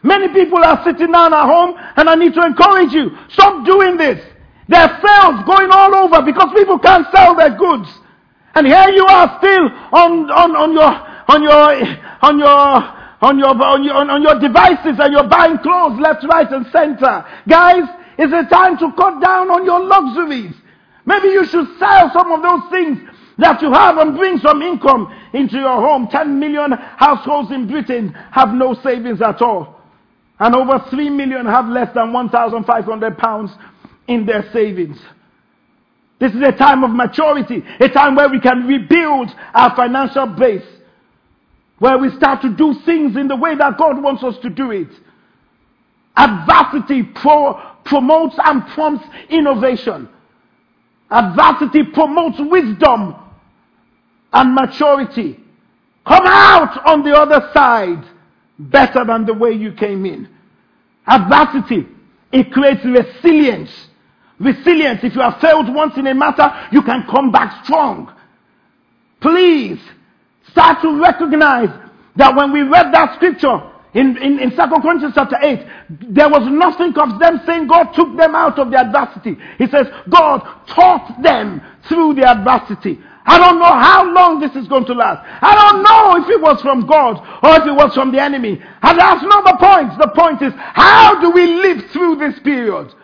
Many 0.02 0.34
people 0.34 0.64
are 0.64 0.82
sitting 0.84 1.12
down 1.12 1.32
at 1.32 1.46
home 1.46 1.76
and 1.94 2.08
I 2.08 2.16
need 2.16 2.34
to 2.34 2.44
encourage 2.44 2.92
you. 2.92 3.10
Stop 3.30 3.64
doing 3.64 3.96
this. 3.96 4.18
There 4.70 4.78
are 4.78 5.02
sales 5.02 5.42
going 5.50 5.68
all 5.72 5.92
over 6.06 6.22
because 6.22 6.54
people 6.54 6.78
can't 6.78 7.04
sell 7.12 7.34
their 7.34 7.50
goods. 7.58 7.90
And 8.54 8.66
here 8.66 8.88
you 8.94 9.04
are 9.04 9.36
still 9.42 9.66
on, 9.90 10.30
on, 10.30 10.54
on 10.54 10.70
your, 10.72 10.94
on 11.26 11.42
your, 11.42 11.66
on 12.22 12.38
your, 12.38 12.56
on 13.20 13.38
your, 13.38 13.50
on 13.50 13.82
your, 13.82 13.94
on 13.96 14.22
your 14.22 14.38
devices 14.38 14.94
and 15.02 15.12
you're 15.12 15.26
buying 15.26 15.58
clothes 15.58 15.98
left, 15.98 16.22
right 16.22 16.46
and 16.52 16.66
center. 16.70 17.26
Guys, 17.48 17.82
it's 18.16 18.32
a 18.32 18.48
time 18.48 18.78
to 18.78 18.92
cut 18.94 19.20
down 19.20 19.50
on 19.50 19.64
your 19.64 19.82
luxuries. 19.82 20.54
Maybe 21.04 21.28
you 21.34 21.44
should 21.46 21.66
sell 21.80 22.12
some 22.12 22.30
of 22.30 22.40
those 22.40 22.70
things 22.70 23.10
that 23.38 23.60
you 23.62 23.72
have 23.72 23.98
and 23.98 24.16
bring 24.16 24.38
some 24.38 24.62
income 24.62 25.12
into 25.32 25.56
your 25.58 25.82
home. 25.82 26.06
10 26.06 26.38
million 26.38 26.70
households 26.72 27.50
in 27.50 27.66
Britain 27.66 28.14
have 28.30 28.50
no 28.54 28.74
savings 28.84 29.20
at 29.20 29.42
all. 29.42 29.80
And 30.38 30.54
over 30.54 30.78
3 30.90 31.10
million 31.10 31.44
have 31.46 31.66
less 31.66 31.92
than 31.92 32.12
1,500 32.12 33.18
pounds 33.18 33.50
in 34.10 34.26
their 34.26 34.50
savings. 34.52 34.98
This 36.20 36.34
is 36.34 36.42
a 36.42 36.52
time 36.52 36.84
of 36.84 36.90
maturity, 36.90 37.64
a 37.80 37.88
time 37.88 38.16
where 38.16 38.28
we 38.28 38.40
can 38.40 38.66
rebuild 38.66 39.34
our 39.54 39.74
financial 39.76 40.26
base, 40.26 40.66
where 41.78 41.98
we 41.98 42.10
start 42.16 42.42
to 42.42 42.50
do 42.50 42.74
things 42.86 43.16
in 43.16 43.28
the 43.28 43.36
way 43.36 43.56
that 43.56 43.78
God 43.78 44.02
wants 44.02 44.22
us 44.24 44.36
to 44.38 44.50
do 44.50 44.72
it. 44.72 44.88
Adversity 46.16 47.04
pro- 47.04 47.54
promotes 47.84 48.36
and 48.44 48.66
prompts 48.68 49.06
innovation. 49.30 50.08
Adversity 51.10 51.84
promotes 51.84 52.38
wisdom. 52.40 53.16
and 54.32 54.54
maturity. 54.54 55.38
Come 56.06 56.26
out 56.26 56.86
on 56.86 57.02
the 57.04 57.16
other 57.16 57.50
side 57.54 58.04
better 58.58 59.04
than 59.04 59.26
the 59.26 59.34
way 59.34 59.52
you 59.52 59.72
came 59.72 60.06
in. 60.06 60.28
Adversity, 61.06 61.86
it 62.32 62.52
creates 62.52 62.84
resilience. 62.84 63.70
Resilience, 64.40 65.04
if 65.04 65.14
you 65.14 65.20
have 65.20 65.38
failed 65.38 65.72
once 65.72 65.96
in 65.98 66.06
a 66.06 66.14
matter, 66.14 66.50
you 66.72 66.80
can 66.80 67.04
come 67.10 67.30
back 67.30 67.62
strong. 67.64 68.10
Please 69.20 69.78
start 70.50 70.80
to 70.80 70.98
recognize 70.98 71.68
that 72.16 72.34
when 72.34 72.50
we 72.50 72.62
read 72.62 72.92
that 72.92 73.16
scripture 73.16 73.60
in, 73.92 74.16
in, 74.16 74.38
in 74.38 74.50
2 74.50 74.56
Corinthians 74.56 75.12
chapter 75.14 75.36
8, 75.40 75.66
there 76.08 76.30
was 76.30 76.48
nothing 76.50 76.96
of 76.96 77.18
them 77.20 77.42
saying 77.44 77.66
God 77.66 77.92
took 77.92 78.16
them 78.16 78.34
out 78.34 78.58
of 78.58 78.70
the 78.70 78.78
adversity. 78.78 79.36
He 79.58 79.66
says 79.66 79.86
God 80.08 80.40
taught 80.68 81.20
them 81.22 81.60
through 81.86 82.14
the 82.14 82.26
adversity. 82.26 82.98
I 83.26 83.38
don't 83.38 83.58
know 83.58 83.66
how 83.66 84.10
long 84.10 84.40
this 84.40 84.56
is 84.56 84.66
going 84.68 84.86
to 84.86 84.94
last. 84.94 85.22
I 85.42 85.54
don't 85.54 85.82
know 85.82 86.24
if 86.24 86.30
it 86.30 86.40
was 86.40 86.62
from 86.62 86.86
God 86.86 87.18
or 87.44 87.60
if 87.60 87.66
it 87.66 87.72
was 87.72 87.92
from 87.92 88.10
the 88.10 88.22
enemy. 88.22 88.60
And 88.82 88.98
that's 88.98 89.22
not 89.22 89.44
the 89.44 89.56
point. 89.60 89.98
The 89.98 90.08
point 90.08 90.40
is, 90.40 90.52
how 90.56 91.20
do 91.20 91.30
we 91.30 91.46
live 91.46 91.90
through 91.90 92.16
this 92.16 92.38
period? 92.40 92.94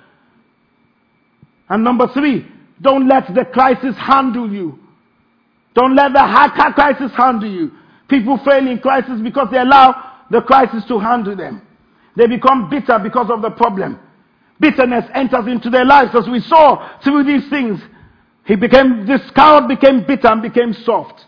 And 1.68 1.82
number 1.82 2.06
three, 2.08 2.46
don't 2.80 3.08
let 3.08 3.34
the 3.34 3.44
crisis 3.44 3.96
handle 3.96 4.52
you. 4.52 4.78
Don't 5.74 5.94
let 5.94 6.12
the 6.12 6.72
crisis 6.74 7.12
handle 7.16 7.50
you. 7.50 7.72
People 8.08 8.38
fail 8.38 8.66
in 8.66 8.78
crisis 8.78 9.20
because 9.22 9.48
they 9.50 9.58
allow 9.58 10.12
the 10.30 10.40
crisis 10.42 10.84
to 10.86 10.98
handle 10.98 11.36
them. 11.36 11.62
They 12.16 12.26
become 12.26 12.70
bitter 12.70 12.98
because 12.98 13.30
of 13.30 13.42
the 13.42 13.50
problem. 13.50 13.98
Bitterness 14.58 15.04
enters 15.12 15.46
into 15.46 15.68
their 15.68 15.84
lives 15.84 16.14
as 16.14 16.28
we 16.28 16.40
saw 16.40 16.98
through 17.00 17.24
these 17.24 17.48
things. 17.50 17.80
He 18.44 18.56
became, 18.56 19.06
this 19.06 19.20
cow 19.32 19.66
became 19.66 20.06
bitter 20.06 20.28
and 20.28 20.40
became 20.40 20.72
soft. 20.72 21.26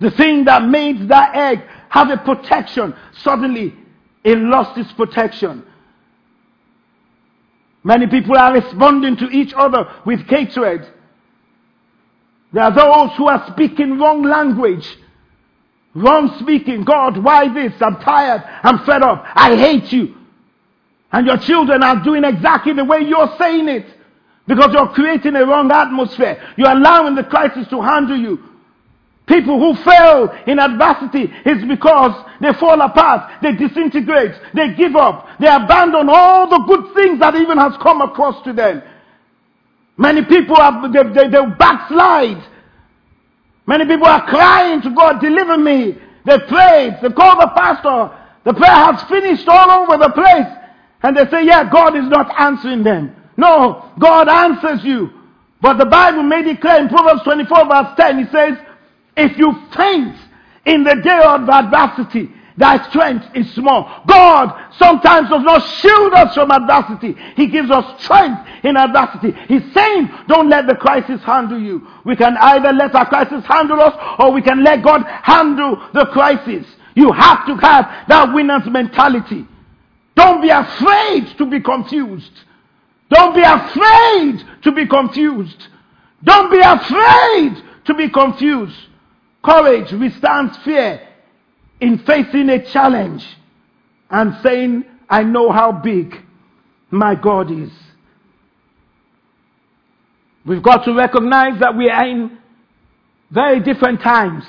The 0.00 0.10
thing 0.10 0.44
that 0.44 0.64
made 0.64 1.08
that 1.08 1.34
egg 1.34 1.62
have 1.88 2.10
a 2.10 2.16
protection, 2.18 2.94
suddenly 3.22 3.74
it 4.24 4.36
lost 4.36 4.76
its 4.78 4.92
protection. 4.92 5.64
Many 7.82 8.06
people 8.06 8.36
are 8.36 8.52
responding 8.52 9.16
to 9.16 9.28
each 9.30 9.52
other 9.54 9.90
with 10.04 10.20
hatred. 10.28 10.86
There 12.52 12.64
are 12.64 12.74
those 12.74 13.16
who 13.16 13.28
are 13.28 13.46
speaking 13.52 13.98
wrong 13.98 14.22
language. 14.22 14.86
Wrong 15.94 16.36
speaking. 16.40 16.84
God, 16.84 17.16
why 17.22 17.52
this? 17.52 17.72
I'm 17.80 17.96
tired. 18.00 18.42
I'm 18.62 18.84
fed 18.84 19.02
up. 19.02 19.24
I 19.34 19.56
hate 19.56 19.92
you. 19.92 20.14
And 21.12 21.26
your 21.26 21.38
children 21.38 21.82
are 21.82 22.02
doing 22.02 22.24
exactly 22.24 22.72
the 22.72 22.84
way 22.84 23.00
you're 23.00 23.34
saying 23.38 23.68
it. 23.68 23.86
Because 24.46 24.72
you're 24.72 24.88
creating 24.88 25.36
a 25.36 25.46
wrong 25.46 25.70
atmosphere. 25.70 26.42
You're 26.56 26.70
allowing 26.72 27.14
the 27.14 27.24
crisis 27.24 27.68
to 27.68 27.80
handle 27.80 28.16
you. 28.16 28.49
People 29.30 29.60
who 29.60 29.80
fail 29.84 30.28
in 30.48 30.58
adversity 30.58 31.32
is 31.46 31.64
because 31.68 32.26
they 32.40 32.52
fall 32.54 32.80
apart, 32.80 33.40
they 33.40 33.52
disintegrate, 33.52 34.32
they 34.54 34.74
give 34.74 34.96
up, 34.96 35.28
they 35.38 35.46
abandon 35.46 36.08
all 36.10 36.50
the 36.50 36.58
good 36.66 36.92
things 36.96 37.20
that 37.20 37.36
even 37.36 37.56
has 37.56 37.76
come 37.80 38.00
across 38.00 38.42
to 38.42 38.52
them. 38.52 38.82
Many 39.96 40.24
people 40.24 40.56
are, 40.56 40.90
they, 40.90 41.04
they, 41.12 41.28
they 41.28 41.46
backslide. 41.56 42.42
Many 43.68 43.84
people 43.86 44.08
are 44.08 44.26
crying 44.26 44.82
to 44.82 44.90
God, 44.90 45.20
deliver 45.20 45.56
me. 45.58 45.96
They 46.26 46.38
prayed, 46.48 46.98
they 47.00 47.10
called 47.10 47.40
the 47.40 47.52
pastor, 47.54 48.10
the 48.44 48.52
prayer 48.52 48.68
has 48.68 49.00
finished 49.04 49.46
all 49.46 49.70
over 49.84 49.96
the 49.96 50.10
place. 50.10 50.58
And 51.04 51.16
they 51.16 51.30
say, 51.30 51.46
yeah, 51.46 51.70
God 51.70 51.96
is 51.96 52.08
not 52.08 52.34
answering 52.36 52.82
them. 52.82 53.14
No, 53.36 53.92
God 53.96 54.28
answers 54.28 54.84
you. 54.84 55.10
But 55.62 55.78
the 55.78 55.86
Bible 55.86 56.24
made 56.24 56.48
it 56.48 56.60
clear 56.60 56.80
in 56.80 56.88
Proverbs 56.88 57.22
24 57.22 57.68
verse 57.68 57.94
10, 57.96 58.18
it 58.18 58.32
says, 58.32 58.58
if 59.20 59.38
you 59.38 59.52
faint 59.76 60.16
in 60.64 60.84
the 60.84 60.94
day 60.96 61.20
of 61.24 61.48
adversity, 61.48 62.30
thy 62.56 62.88
strength 62.88 63.26
is 63.34 63.50
small. 63.54 64.02
God 64.06 64.72
sometimes 64.76 65.30
does 65.30 65.42
not 65.42 65.60
shield 65.60 66.12
us 66.14 66.34
from 66.34 66.50
adversity. 66.50 67.16
He 67.36 67.46
gives 67.46 67.70
us 67.70 68.02
strength 68.02 68.48
in 68.64 68.76
adversity. 68.76 69.32
He's 69.48 69.72
saying, 69.72 70.10
don't 70.28 70.48
let 70.48 70.66
the 70.66 70.74
crisis 70.74 71.20
handle 71.22 71.60
you. 71.60 71.86
We 72.04 72.16
can 72.16 72.36
either 72.36 72.72
let 72.72 72.94
our 72.94 73.08
crisis 73.08 73.44
handle 73.46 73.80
us 73.80 73.94
or 74.18 74.32
we 74.32 74.42
can 74.42 74.62
let 74.62 74.82
God 74.82 75.02
handle 75.04 75.76
the 75.94 76.06
crisis. 76.06 76.66
You 76.94 77.12
have 77.12 77.46
to 77.46 77.56
have 77.56 78.06
that 78.08 78.34
winner's 78.34 78.66
mentality. 78.66 79.46
Don't 80.14 80.42
be 80.42 80.50
afraid 80.50 81.38
to 81.38 81.46
be 81.46 81.60
confused. 81.60 82.32
Don't 83.10 83.34
be 83.34 83.42
afraid 83.42 84.44
to 84.62 84.72
be 84.72 84.86
confused. 84.86 85.68
Don't 86.22 86.50
be 86.50 86.60
afraid 86.60 87.62
to 87.86 87.94
be 87.94 88.08
confused. 88.10 88.76
Courage 89.42 89.92
withstands 89.92 90.56
fear 90.58 91.06
in 91.80 91.98
facing 91.98 92.50
a 92.50 92.64
challenge 92.70 93.24
and 94.10 94.34
saying, 94.42 94.84
I 95.08 95.22
know 95.22 95.50
how 95.50 95.72
big 95.72 96.14
my 96.90 97.14
God 97.14 97.50
is. 97.50 97.70
We've 100.44 100.62
got 100.62 100.84
to 100.84 100.94
recognize 100.94 101.60
that 101.60 101.76
we 101.76 101.88
are 101.88 102.06
in 102.06 102.38
very 103.30 103.60
different 103.60 104.00
times. 104.00 104.44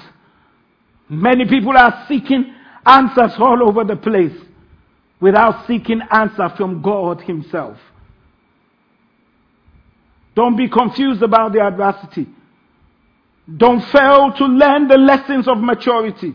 Many 1.10 1.46
people 1.48 1.78
are 1.78 2.06
seeking 2.08 2.54
answers 2.86 3.34
all 3.38 3.68
over 3.68 3.84
the 3.84 3.96
place 3.96 4.36
without 5.20 5.68
seeking 5.68 6.02
answer 6.10 6.50
from 6.58 6.82
God 6.82 7.22
Himself. 7.22 7.78
Don't 10.36 10.56
be 10.56 10.70
confused 10.70 11.22
about 11.22 11.54
the 11.54 11.62
adversity. 11.62 12.28
Don't 13.58 13.82
fail 13.82 14.34
to 14.38 14.46
learn 14.46 14.88
the 14.88 14.98
lessons 14.98 15.48
of 15.48 15.58
maturity. 15.58 16.34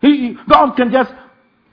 He, 0.00 0.36
God 0.48 0.74
can 0.76 0.90
just 0.92 1.12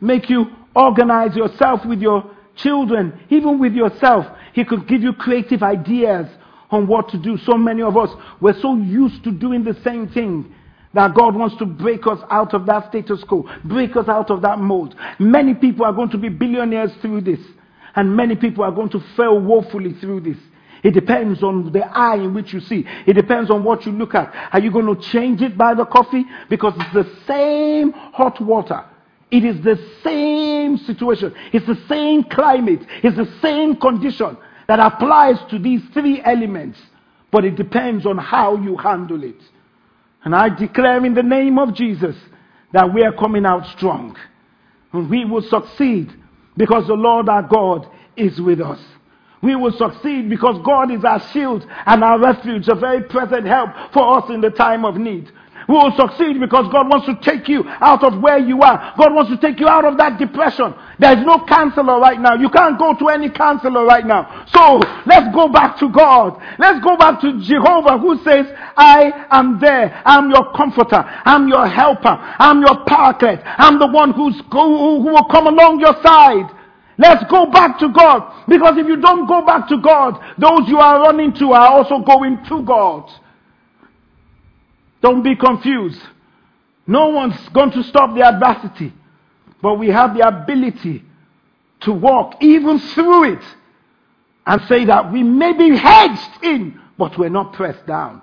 make 0.02 0.30
you 0.30 0.48
organize 0.76 1.36
yourself 1.36 1.86
with 1.86 2.02
your 2.02 2.30
children, 2.56 3.20
even 3.30 3.60
with 3.60 3.74
yourself. 3.74 4.26
He 4.54 4.66
could 4.66 4.88
give 4.88 5.02
you 5.02 5.14
creative 5.14 5.64
ideas 5.64 6.28
on 6.72 6.88
what 6.88 7.10
to 7.10 7.18
do. 7.18 7.38
So 7.38 7.58
many 7.58 7.82
of 7.82 7.96
us, 7.98 8.10
we're 8.42 8.60
so 8.60 8.76
used 8.76 9.24
to 9.24 9.32
doing 9.32 9.64
the 9.64 9.78
same 9.84 10.08
thing 10.10 10.54
that 10.94 11.14
God 11.14 11.36
wants 11.36 11.58
to 11.58 11.66
break 11.66 12.08
us 12.08 12.20
out 12.30 12.54
of 12.54 12.66
that 12.68 12.90
status 12.90 13.24
quo, 13.24 13.48
break 13.66 13.96
us 13.98 14.08
out 14.08 14.32
of 14.32 14.42
that 14.42 14.60
mold. 14.60 14.96
Many 15.20 15.54
people 15.54 15.86
are 15.86 15.94
going 15.94 16.10
to 16.10 16.18
be 16.18 16.30
billionaires 16.30 16.92
through 17.02 17.22
this, 17.22 17.40
and 17.96 18.16
many 18.16 18.36
people 18.36 18.64
are 18.64 18.72
going 18.72 18.90
to 18.90 19.04
fail 19.16 19.40
woefully 19.40 19.94
through 20.00 20.22
this. 20.22 20.38
It 20.86 20.94
depends 20.94 21.42
on 21.42 21.72
the 21.72 21.84
eye 21.84 22.18
in 22.18 22.36
which 22.36 22.54
you 22.54 22.60
see. 22.60 22.86
It 23.08 23.14
depends 23.14 23.50
on 23.50 23.64
what 23.64 23.88
you 23.88 23.92
look 23.92 24.14
at. 24.14 24.32
Are 24.54 24.60
you 24.60 24.70
going 24.70 24.86
to 24.86 25.02
change 25.02 25.42
it 25.42 25.58
by 25.58 25.74
the 25.74 25.84
coffee? 25.84 26.24
Because 26.48 26.74
it's 26.78 26.94
the 26.94 27.12
same 27.26 27.92
hot 27.92 28.40
water. 28.40 28.86
It 29.32 29.44
is 29.44 29.64
the 29.64 29.84
same 30.04 30.78
situation. 30.78 31.34
It's 31.52 31.66
the 31.66 31.82
same 31.90 32.24
climate. 32.26 32.82
It's 33.02 33.18
the 33.18 33.34
same 33.42 33.78
condition 33.78 34.38
that 34.68 34.80
applies 34.80 35.40
to 35.50 35.58
these 35.58 35.82
three 35.92 36.22
elements. 36.22 36.80
But 37.32 37.46
it 37.46 37.56
depends 37.56 38.06
on 38.06 38.20
how 38.20 38.56
you 38.56 38.78
handle 38.78 39.24
it. 39.24 39.42
And 40.24 40.36
I 40.36 40.50
declare 40.50 41.04
in 41.04 41.16
the 41.16 41.24
name 41.24 41.58
of 41.58 41.74
Jesus 41.74 42.16
that 42.74 42.94
we 42.94 43.04
are 43.04 43.14
coming 43.14 43.48
out 43.48 43.66
strong. 43.76 44.16
And 44.94 45.10
we 45.10 45.26
will 45.26 45.42
succeed 45.42 46.14
because 46.56 46.86
the 46.86 46.94
Lord 46.94 47.28
our 47.28 47.42
God 47.42 47.88
is 48.16 48.40
with 48.40 48.62
us 48.62 48.80
we 49.46 49.56
will 49.56 49.72
succeed 49.72 50.28
because 50.28 50.60
God 50.66 50.92
is 50.92 51.06
our 51.06 51.20
shield 51.32 51.66
and 51.86 52.04
our 52.04 52.20
refuge, 52.20 52.68
a 52.68 52.74
very 52.74 53.04
present 53.04 53.46
help 53.46 53.70
for 53.94 54.18
us 54.18 54.30
in 54.32 54.42
the 54.42 54.50
time 54.50 54.84
of 54.84 54.98
need. 54.98 55.32
We 55.68 55.76
will 55.76 55.96
succeed 55.96 56.40
because 56.40 56.72
God 56.72 56.90
wants 56.90 57.06
to 57.08 57.16
take 57.22 57.48
you 57.48 57.64
out 57.66 58.04
of 58.04 58.22
where 58.22 58.38
you 58.38 58.62
are. 58.62 58.94
God 58.98 59.14
wants 59.14 59.32
to 59.32 59.38
take 59.38 59.60
you 59.60 59.68
out 59.68 59.86
of 59.86 59.98
that 59.98 60.20
depression. 60.20 60.74
There 61.00 61.18
is 61.18 61.26
no 61.26 61.46
counselor 61.46 62.00
right 62.00 62.20
now. 62.20 62.36
You 62.36 62.50
can't 62.50 62.78
go 62.78 62.94
to 62.94 63.10
any 63.10 63.30
counselor 63.30 63.86
right 63.86 64.06
now. 64.06 64.46
So 64.50 64.80
let's 65.06 65.34
go 65.34 65.48
back 65.48 65.78
to 65.80 65.90
God. 65.90 66.42
Let's 66.60 66.84
go 66.84 66.98
back 66.98 67.22
to 67.22 67.40
Jehovah 67.40 67.98
who 67.98 68.18
says, 68.24 68.46
I 68.78 69.28
am 69.32 69.60
there. 69.60 70.02
I'm 70.06 70.30
your 70.30 70.54
comforter. 70.54 71.04
I'm 71.26 71.48
your 71.48 71.68
helper. 71.68 72.16
I'm 72.40 72.62
your 72.62 72.86
paraclete. 72.86 73.40
I'm 73.44 73.80
the 73.80 73.88
one 73.88 74.12
who, 74.14 74.32
who 74.32 75.04
will 75.04 75.26
come 75.26 75.48
along 75.48 75.80
your 75.80 75.96
side. 76.04 76.50
Let's 76.98 77.24
go 77.30 77.48
back 77.48 77.80
to 77.80 77.90
God. 77.90 78.46
Because 78.48 78.78
if 78.78 78.88
you 78.88 78.98
don't 78.98 79.28
go 79.28 79.46
back 79.46 79.68
to 79.70 79.78
God, 79.78 80.20
those 80.38 80.68
you 80.68 80.80
are 80.80 81.02
running 81.02 81.34
to 81.34 81.52
are 81.52 81.70
also 81.70 82.00
going 82.00 82.44
to 82.46 82.64
God. 82.64 83.12
Don't 85.02 85.22
be 85.22 85.36
confused. 85.36 86.02
No 86.88 87.10
one's 87.10 87.38
going 87.50 87.72
to 87.72 87.84
stop 87.84 88.16
the 88.16 88.24
adversity. 88.24 88.94
But 89.62 89.76
we 89.76 89.90
have 89.90 90.16
the 90.16 90.28
ability 90.28 91.04
to 91.82 91.92
walk 91.92 92.36
even 92.42 92.80
through 92.80 93.34
it 93.34 93.44
and 94.46 94.62
say 94.68 94.86
that 94.86 95.12
we 95.12 95.24
may 95.24 95.54
be 95.54 95.76
hedged 95.76 96.44
in, 96.44 96.80
but 96.98 97.18
we're 97.18 97.30
not 97.30 97.54
pressed 97.54 97.86
down. 97.86 98.22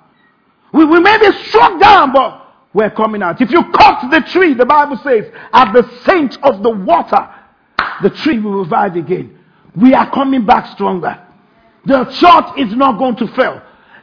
We, 0.72 0.84
we 0.84 1.00
may 1.00 1.18
be 1.18 1.32
struck 1.48 1.80
down, 1.80 2.12
but 2.12 2.42
we're 2.72 2.90
coming 2.90 3.22
out. 3.22 3.40
If 3.40 3.50
you 3.50 3.62
cut 3.72 4.10
the 4.10 4.20
tree, 4.20 4.54
the 4.54 4.64
Bible 4.64 4.98
says, 5.02 5.30
at 5.52 5.72
the 5.72 5.88
scent 6.04 6.38
of 6.42 6.62
the 6.62 6.70
water, 6.70 7.28
the 8.02 8.10
tree 8.10 8.38
will 8.38 8.58
revive 8.58 8.96
again. 8.96 9.38
We 9.76 9.94
are 9.94 10.10
coming 10.10 10.44
back 10.44 10.72
stronger. 10.74 11.18
The 11.84 12.04
church 12.04 12.58
is 12.58 12.74
not 12.76 12.98
going 12.98 13.16
to 13.16 13.26
fail. 13.34 13.62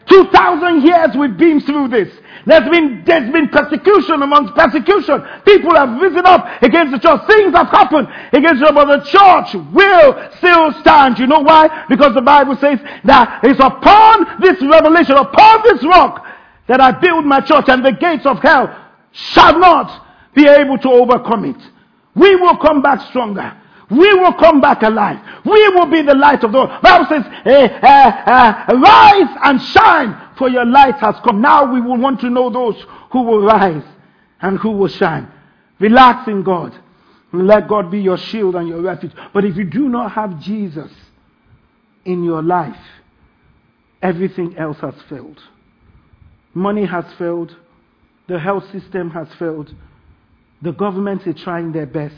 2,000 0.09 0.81
years 0.81 1.15
we've 1.15 1.37
been 1.37 1.61
through 1.61 1.89
this. 1.89 2.11
There's 2.45 2.67
been, 2.69 3.03
there's 3.05 3.31
been 3.31 3.47
persecution 3.49 4.23
amongst 4.23 4.55
persecution. 4.55 5.23
People 5.45 5.75
have 5.75 6.01
risen 6.01 6.25
up 6.25 6.63
against 6.63 6.91
the 6.93 6.99
church. 6.99 7.21
Things 7.27 7.53
have 7.53 7.67
happened 7.67 8.07
against 8.33 8.59
the 8.59 8.65
church, 8.65 8.75
but 8.75 8.85
the 8.85 9.03
church 9.05 9.53
will 9.71 10.31
still 10.37 10.73
stand. 10.81 11.19
You 11.19 11.27
know 11.27 11.41
why? 11.41 11.85
Because 11.87 12.15
the 12.15 12.23
Bible 12.23 12.55
says 12.55 12.79
that 13.03 13.41
it's 13.43 13.59
upon 13.59 14.41
this 14.41 14.59
revelation, 14.61 15.15
upon 15.15 15.61
this 15.63 15.83
rock, 15.83 16.25
that 16.67 16.81
I 16.81 16.91
build 16.91 17.25
my 17.25 17.41
church 17.41 17.65
and 17.67 17.85
the 17.85 17.91
gates 17.91 18.25
of 18.25 18.39
hell 18.39 18.75
shall 19.11 19.59
not 19.59 20.07
be 20.33 20.47
able 20.47 20.77
to 20.79 20.89
overcome 20.89 21.45
it. 21.45 21.61
We 22.19 22.35
will 22.35 22.57
come 22.57 22.81
back 22.81 23.01
stronger. 23.09 23.55
We 23.89 24.13
will 24.13 24.33
come 24.33 24.61
back 24.61 24.83
alive. 24.83 25.19
We 25.45 25.69
will 25.69 25.87
be 25.87 26.01
the 26.01 26.13
light 26.13 26.43
of 26.43 26.51
the 26.51 26.59
world. 26.59 26.81
Bible 26.81 27.07
says, 27.09 27.23
eh, 27.45 27.79
eh, 27.81 28.23
eh, 28.25 28.73
rise 28.73 29.37
and 29.43 29.61
shine 29.61 30.29
for 30.37 30.49
your 30.49 30.65
light 30.65 30.95
has 30.95 31.15
come. 31.23 31.41
Now 31.41 31.71
we 31.71 31.81
will 31.81 31.97
want 31.97 32.19
to 32.21 32.29
know 32.29 32.49
those 32.49 32.75
who 33.11 33.23
will 33.23 33.41
rise 33.41 33.83
and 34.41 34.59
who 34.59 34.71
will 34.71 34.89
shine. 34.89 35.31
Relax 35.79 36.27
in 36.27 36.43
God. 36.43 36.77
And 37.31 37.47
let 37.47 37.67
God 37.67 37.89
be 37.89 37.99
your 37.99 38.17
shield 38.17 38.55
and 38.55 38.67
your 38.67 38.81
refuge. 38.81 39.13
But 39.33 39.45
if 39.45 39.55
you 39.55 39.65
do 39.65 39.89
not 39.89 40.11
have 40.11 40.39
Jesus 40.39 40.91
in 42.05 42.23
your 42.23 42.43
life, 42.43 42.79
everything 44.01 44.57
else 44.57 44.77
has 44.79 44.95
failed. 45.09 45.39
Money 46.53 46.85
has 46.85 47.05
failed. 47.17 47.55
The 48.27 48.39
health 48.39 48.69
system 48.71 49.09
has 49.11 49.27
failed. 49.39 49.73
The 50.61 50.73
government 50.73 51.25
is 51.25 51.41
trying 51.41 51.71
their 51.71 51.85
best. 51.85 52.15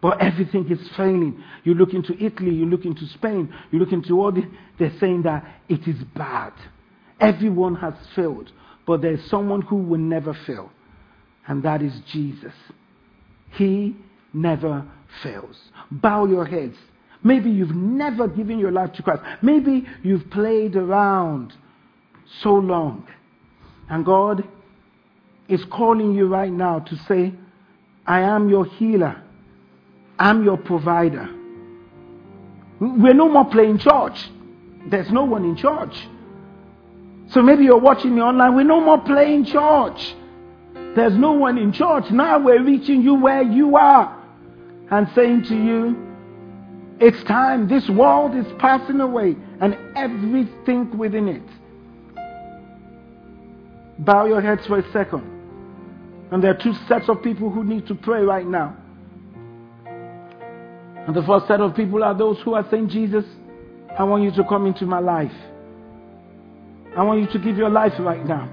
But 0.00 0.20
everything 0.20 0.68
is 0.70 0.80
failing. 0.96 1.42
You 1.62 1.74
look 1.74 1.94
into 1.94 2.12
Italy, 2.22 2.52
you 2.52 2.66
look 2.66 2.84
into 2.84 3.06
Spain, 3.06 3.54
you 3.70 3.78
look 3.78 3.92
into 3.92 4.20
all 4.20 4.32
the, 4.32 4.42
they're 4.78 4.92
saying 4.98 5.22
that 5.22 5.46
it 5.68 5.86
is 5.86 5.96
bad. 6.16 6.52
Everyone 7.20 7.76
has 7.76 7.94
failed. 8.16 8.50
But 8.84 9.00
there's 9.00 9.24
someone 9.30 9.62
who 9.62 9.76
will 9.76 10.00
never 10.00 10.34
fail. 10.44 10.70
And 11.46 11.62
that 11.62 11.82
is 11.82 11.92
Jesus. 12.12 12.52
He 13.52 13.96
never 14.32 14.84
fails. 15.22 15.56
Bow 15.90 16.26
your 16.26 16.44
heads. 16.44 16.76
Maybe 17.22 17.50
you've 17.50 17.74
never 17.74 18.26
given 18.26 18.58
your 18.58 18.72
life 18.72 18.92
to 18.94 19.02
Christ. 19.02 19.22
Maybe 19.40 19.86
you've 20.02 20.28
played 20.30 20.74
around 20.74 21.52
so 22.42 22.54
long. 22.54 23.06
And 23.88 24.04
God 24.04 24.42
is 25.52 25.62
calling 25.66 26.14
you 26.14 26.26
right 26.26 26.50
now 26.50 26.78
to 26.78 26.96
say, 27.06 27.34
I 28.06 28.20
am 28.20 28.48
your 28.48 28.64
healer. 28.64 29.22
I'm 30.18 30.44
your 30.44 30.56
provider. 30.56 31.28
We're 32.80 33.12
no 33.12 33.28
more 33.28 33.44
playing 33.44 33.78
church. 33.78 34.30
There's 34.86 35.10
no 35.10 35.24
one 35.24 35.44
in 35.44 35.56
church. 35.56 35.94
So 37.28 37.42
maybe 37.42 37.64
you're 37.64 37.78
watching 37.78 38.14
me 38.14 38.22
online. 38.22 38.56
We're 38.56 38.64
no 38.64 38.80
more 38.80 38.98
playing 38.98 39.44
church. 39.44 40.14
There's 40.96 41.16
no 41.16 41.32
one 41.32 41.58
in 41.58 41.70
church. 41.72 42.10
Now 42.10 42.38
we're 42.38 42.62
reaching 42.62 43.02
you 43.02 43.14
where 43.14 43.42
you 43.42 43.76
are 43.76 44.18
and 44.90 45.06
saying 45.14 45.44
to 45.44 45.54
you, 45.54 46.08
it's 46.98 47.22
time. 47.24 47.68
This 47.68 47.88
world 47.90 48.34
is 48.34 48.46
passing 48.58 49.00
away 49.00 49.36
and 49.60 49.76
everything 49.96 50.96
within 50.96 51.28
it. 51.28 51.42
Bow 53.98 54.24
your 54.24 54.40
heads 54.40 54.66
for 54.66 54.78
a 54.78 54.92
second. 54.92 55.31
And 56.32 56.42
there 56.42 56.52
are 56.52 56.58
two 56.58 56.72
sets 56.88 57.10
of 57.10 57.22
people 57.22 57.50
who 57.50 57.62
need 57.62 57.86
to 57.88 57.94
pray 57.94 58.22
right 58.22 58.46
now. 58.46 58.74
And 59.84 61.14
the 61.14 61.22
first 61.24 61.46
set 61.46 61.60
of 61.60 61.76
people 61.76 62.02
are 62.02 62.16
those 62.16 62.40
who 62.40 62.54
are 62.54 62.66
saying, 62.70 62.88
Jesus, 62.88 63.24
I 63.98 64.04
want 64.04 64.22
you 64.24 64.30
to 64.32 64.44
come 64.48 64.64
into 64.64 64.86
my 64.86 64.98
life. 64.98 65.34
I 66.96 67.02
want 67.02 67.20
you 67.20 67.26
to 67.26 67.38
give 67.38 67.58
your 67.58 67.68
life 67.68 67.92
right 67.98 68.24
now. 68.24 68.50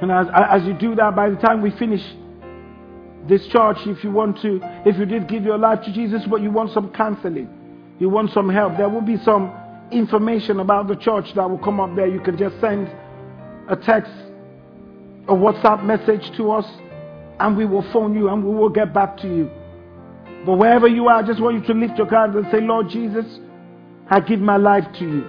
And 0.00 0.12
as, 0.12 0.28
as 0.32 0.64
you 0.64 0.74
do 0.74 0.94
that, 0.94 1.16
by 1.16 1.30
the 1.30 1.36
time 1.36 1.60
we 1.60 1.72
finish 1.72 2.02
this 3.26 3.44
church, 3.48 3.78
if 3.86 4.04
you 4.04 4.12
want 4.12 4.40
to, 4.42 4.60
if 4.86 4.96
you 4.96 5.06
did 5.06 5.26
give 5.26 5.42
your 5.42 5.58
life 5.58 5.82
to 5.86 5.92
Jesus, 5.92 6.22
but 6.30 6.40
you 6.40 6.52
want 6.52 6.70
some 6.72 6.92
counseling, 6.92 7.48
you 7.98 8.08
want 8.08 8.30
some 8.30 8.48
help, 8.48 8.76
there 8.76 8.88
will 8.88 9.00
be 9.00 9.16
some 9.24 9.52
information 9.90 10.60
about 10.60 10.86
the 10.86 10.94
church 10.94 11.34
that 11.34 11.50
will 11.50 11.58
come 11.58 11.80
up 11.80 11.96
there. 11.96 12.06
You 12.06 12.20
can 12.20 12.38
just 12.38 12.60
send 12.60 12.88
a 13.68 13.76
text, 13.76 14.12
a 15.28 15.32
WhatsApp 15.32 15.84
message 15.84 16.36
to 16.36 16.50
us, 16.52 16.66
and 17.40 17.56
we 17.56 17.64
will 17.64 17.84
phone 17.92 18.14
you 18.14 18.28
and 18.28 18.44
we 18.44 18.54
will 18.54 18.68
get 18.68 18.92
back 18.92 19.16
to 19.18 19.26
you. 19.28 19.50
But 20.46 20.58
wherever 20.58 20.86
you 20.86 21.08
are, 21.08 21.22
I 21.22 21.26
just 21.26 21.40
want 21.40 21.56
you 21.56 21.74
to 21.74 21.78
lift 21.78 21.96
your 21.96 22.08
hands 22.08 22.36
and 22.36 22.46
say, 22.50 22.60
Lord 22.60 22.88
Jesus, 22.90 23.24
I 24.08 24.20
give 24.20 24.40
my 24.40 24.56
life 24.56 24.84
to 24.98 25.04
you. 25.04 25.24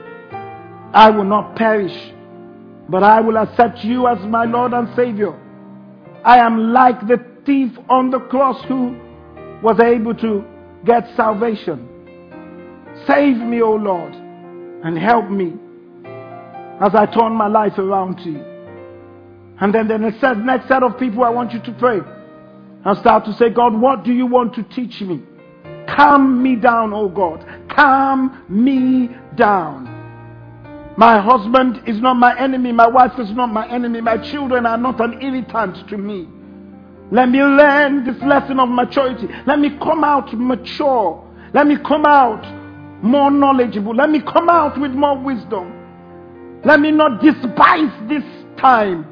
I 0.93 1.09
will 1.09 1.23
not 1.23 1.55
perish, 1.55 1.95
but 2.89 3.03
I 3.03 3.21
will 3.21 3.37
accept 3.37 3.79
you 3.83 4.07
as 4.07 4.19
my 4.27 4.45
Lord 4.45 4.73
and 4.73 4.93
Savior. 4.95 5.33
I 6.23 6.39
am 6.39 6.73
like 6.73 7.07
the 7.07 7.23
thief 7.45 7.71
on 7.89 8.09
the 8.09 8.19
cross 8.19 8.63
who 8.67 8.99
was 9.63 9.79
able 9.79 10.13
to 10.15 10.43
get 10.85 11.07
salvation. 11.15 11.89
Save 13.07 13.37
me, 13.37 13.61
O 13.61 13.71
Lord, 13.71 14.13
and 14.13 14.97
help 14.97 15.29
me 15.29 15.53
as 16.81 16.93
I 16.93 17.05
turn 17.05 17.33
my 17.33 17.47
life 17.47 17.77
around 17.77 18.17
to 18.23 18.29
you. 18.29 18.43
And 19.59 19.73
then 19.73 19.87
the 19.87 19.97
next 19.97 20.19
set, 20.67 20.83
of 20.83 20.99
people, 20.99 21.23
I 21.23 21.29
want 21.29 21.53
you 21.53 21.61
to 21.61 21.71
pray 21.73 21.99
and 22.83 22.97
start 22.97 23.25
to 23.25 23.33
say, 23.33 23.49
God, 23.49 23.73
what 23.79 24.03
do 24.03 24.11
you 24.11 24.25
want 24.25 24.53
to 24.55 24.63
teach 24.63 25.01
me? 25.01 25.23
Calm 25.87 26.41
me 26.43 26.55
down, 26.55 26.93
oh 26.93 27.07
God. 27.07 27.45
Calm 27.69 28.43
me 28.49 29.09
down. 29.35 29.91
My 30.97 31.21
husband 31.21 31.83
is 31.87 31.99
not 31.99 32.15
my 32.15 32.37
enemy. 32.39 32.71
My 32.71 32.87
wife 32.87 33.19
is 33.19 33.31
not 33.31 33.47
my 33.47 33.67
enemy. 33.69 34.01
My 34.01 34.17
children 34.17 34.65
are 34.65 34.77
not 34.77 34.99
an 35.01 35.21
irritant 35.21 35.87
to 35.89 35.97
me. 35.97 36.27
Let 37.11 37.29
me 37.29 37.41
learn 37.41 38.03
this 38.03 38.21
lesson 38.23 38.59
of 38.59 38.69
maturity. 38.69 39.27
Let 39.45 39.59
me 39.59 39.77
come 39.77 40.03
out 40.03 40.33
mature. 40.33 41.21
Let 41.53 41.67
me 41.67 41.77
come 41.77 42.05
out 42.05 42.43
more 43.03 43.29
knowledgeable. 43.29 43.93
Let 43.95 44.09
me 44.09 44.21
come 44.21 44.49
out 44.49 44.79
with 44.79 44.91
more 44.91 45.17
wisdom. 45.17 45.84
Let 46.65 46.79
me 46.79 46.91
not 46.91 47.21
despise 47.21 47.91
this 48.09 48.23
time 48.57 49.05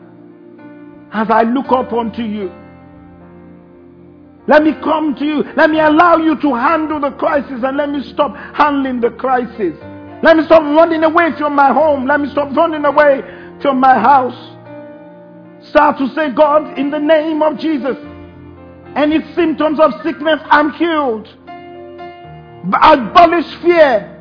as 1.14 1.30
I 1.30 1.44
look 1.44 1.72
up 1.72 1.94
unto 1.94 2.24
you. 2.24 2.52
Let 4.48 4.64
me 4.64 4.74
come 4.84 5.16
to 5.16 5.26
you. 5.26 5.44
Let 5.56 5.70
me 5.70 5.80
allow 5.80 6.18
you 6.18 6.36
to 6.42 6.56
handle 6.56 7.00
the 7.00 7.12
crisis 7.12 7.64
and 7.64 7.78
let 7.78 7.90
me 7.90 8.04
stop 8.12 8.36
handling 8.56 9.00
the 9.00 9.12
crisis. 9.12 9.78
Let 10.24 10.38
me 10.38 10.44
stop 10.46 10.64
running 10.64 11.04
away 11.04 11.32
from 11.38 11.56
my 11.56 11.72
home. 11.72 12.08
Let 12.08 12.20
me 12.20 12.30
stop 12.30 12.56
running 12.56 12.86
away 12.86 13.22
from 13.62 13.80
my 13.80 14.00
house. 14.00 14.36
Start 15.70 15.98
to 16.00 16.08
say, 16.16 16.32
God, 16.32 16.78
in 16.78 16.90
the 16.90 17.00
name 17.00 17.42
of 17.42 17.58
Jesus, 17.58 17.96
any 18.96 19.22
symptoms 19.34 19.80
of 19.80 19.94
sickness, 20.04 20.40
I'm 20.46 20.72
healed. 20.72 21.28
Abolish 22.82 23.54
fear. 23.62 24.13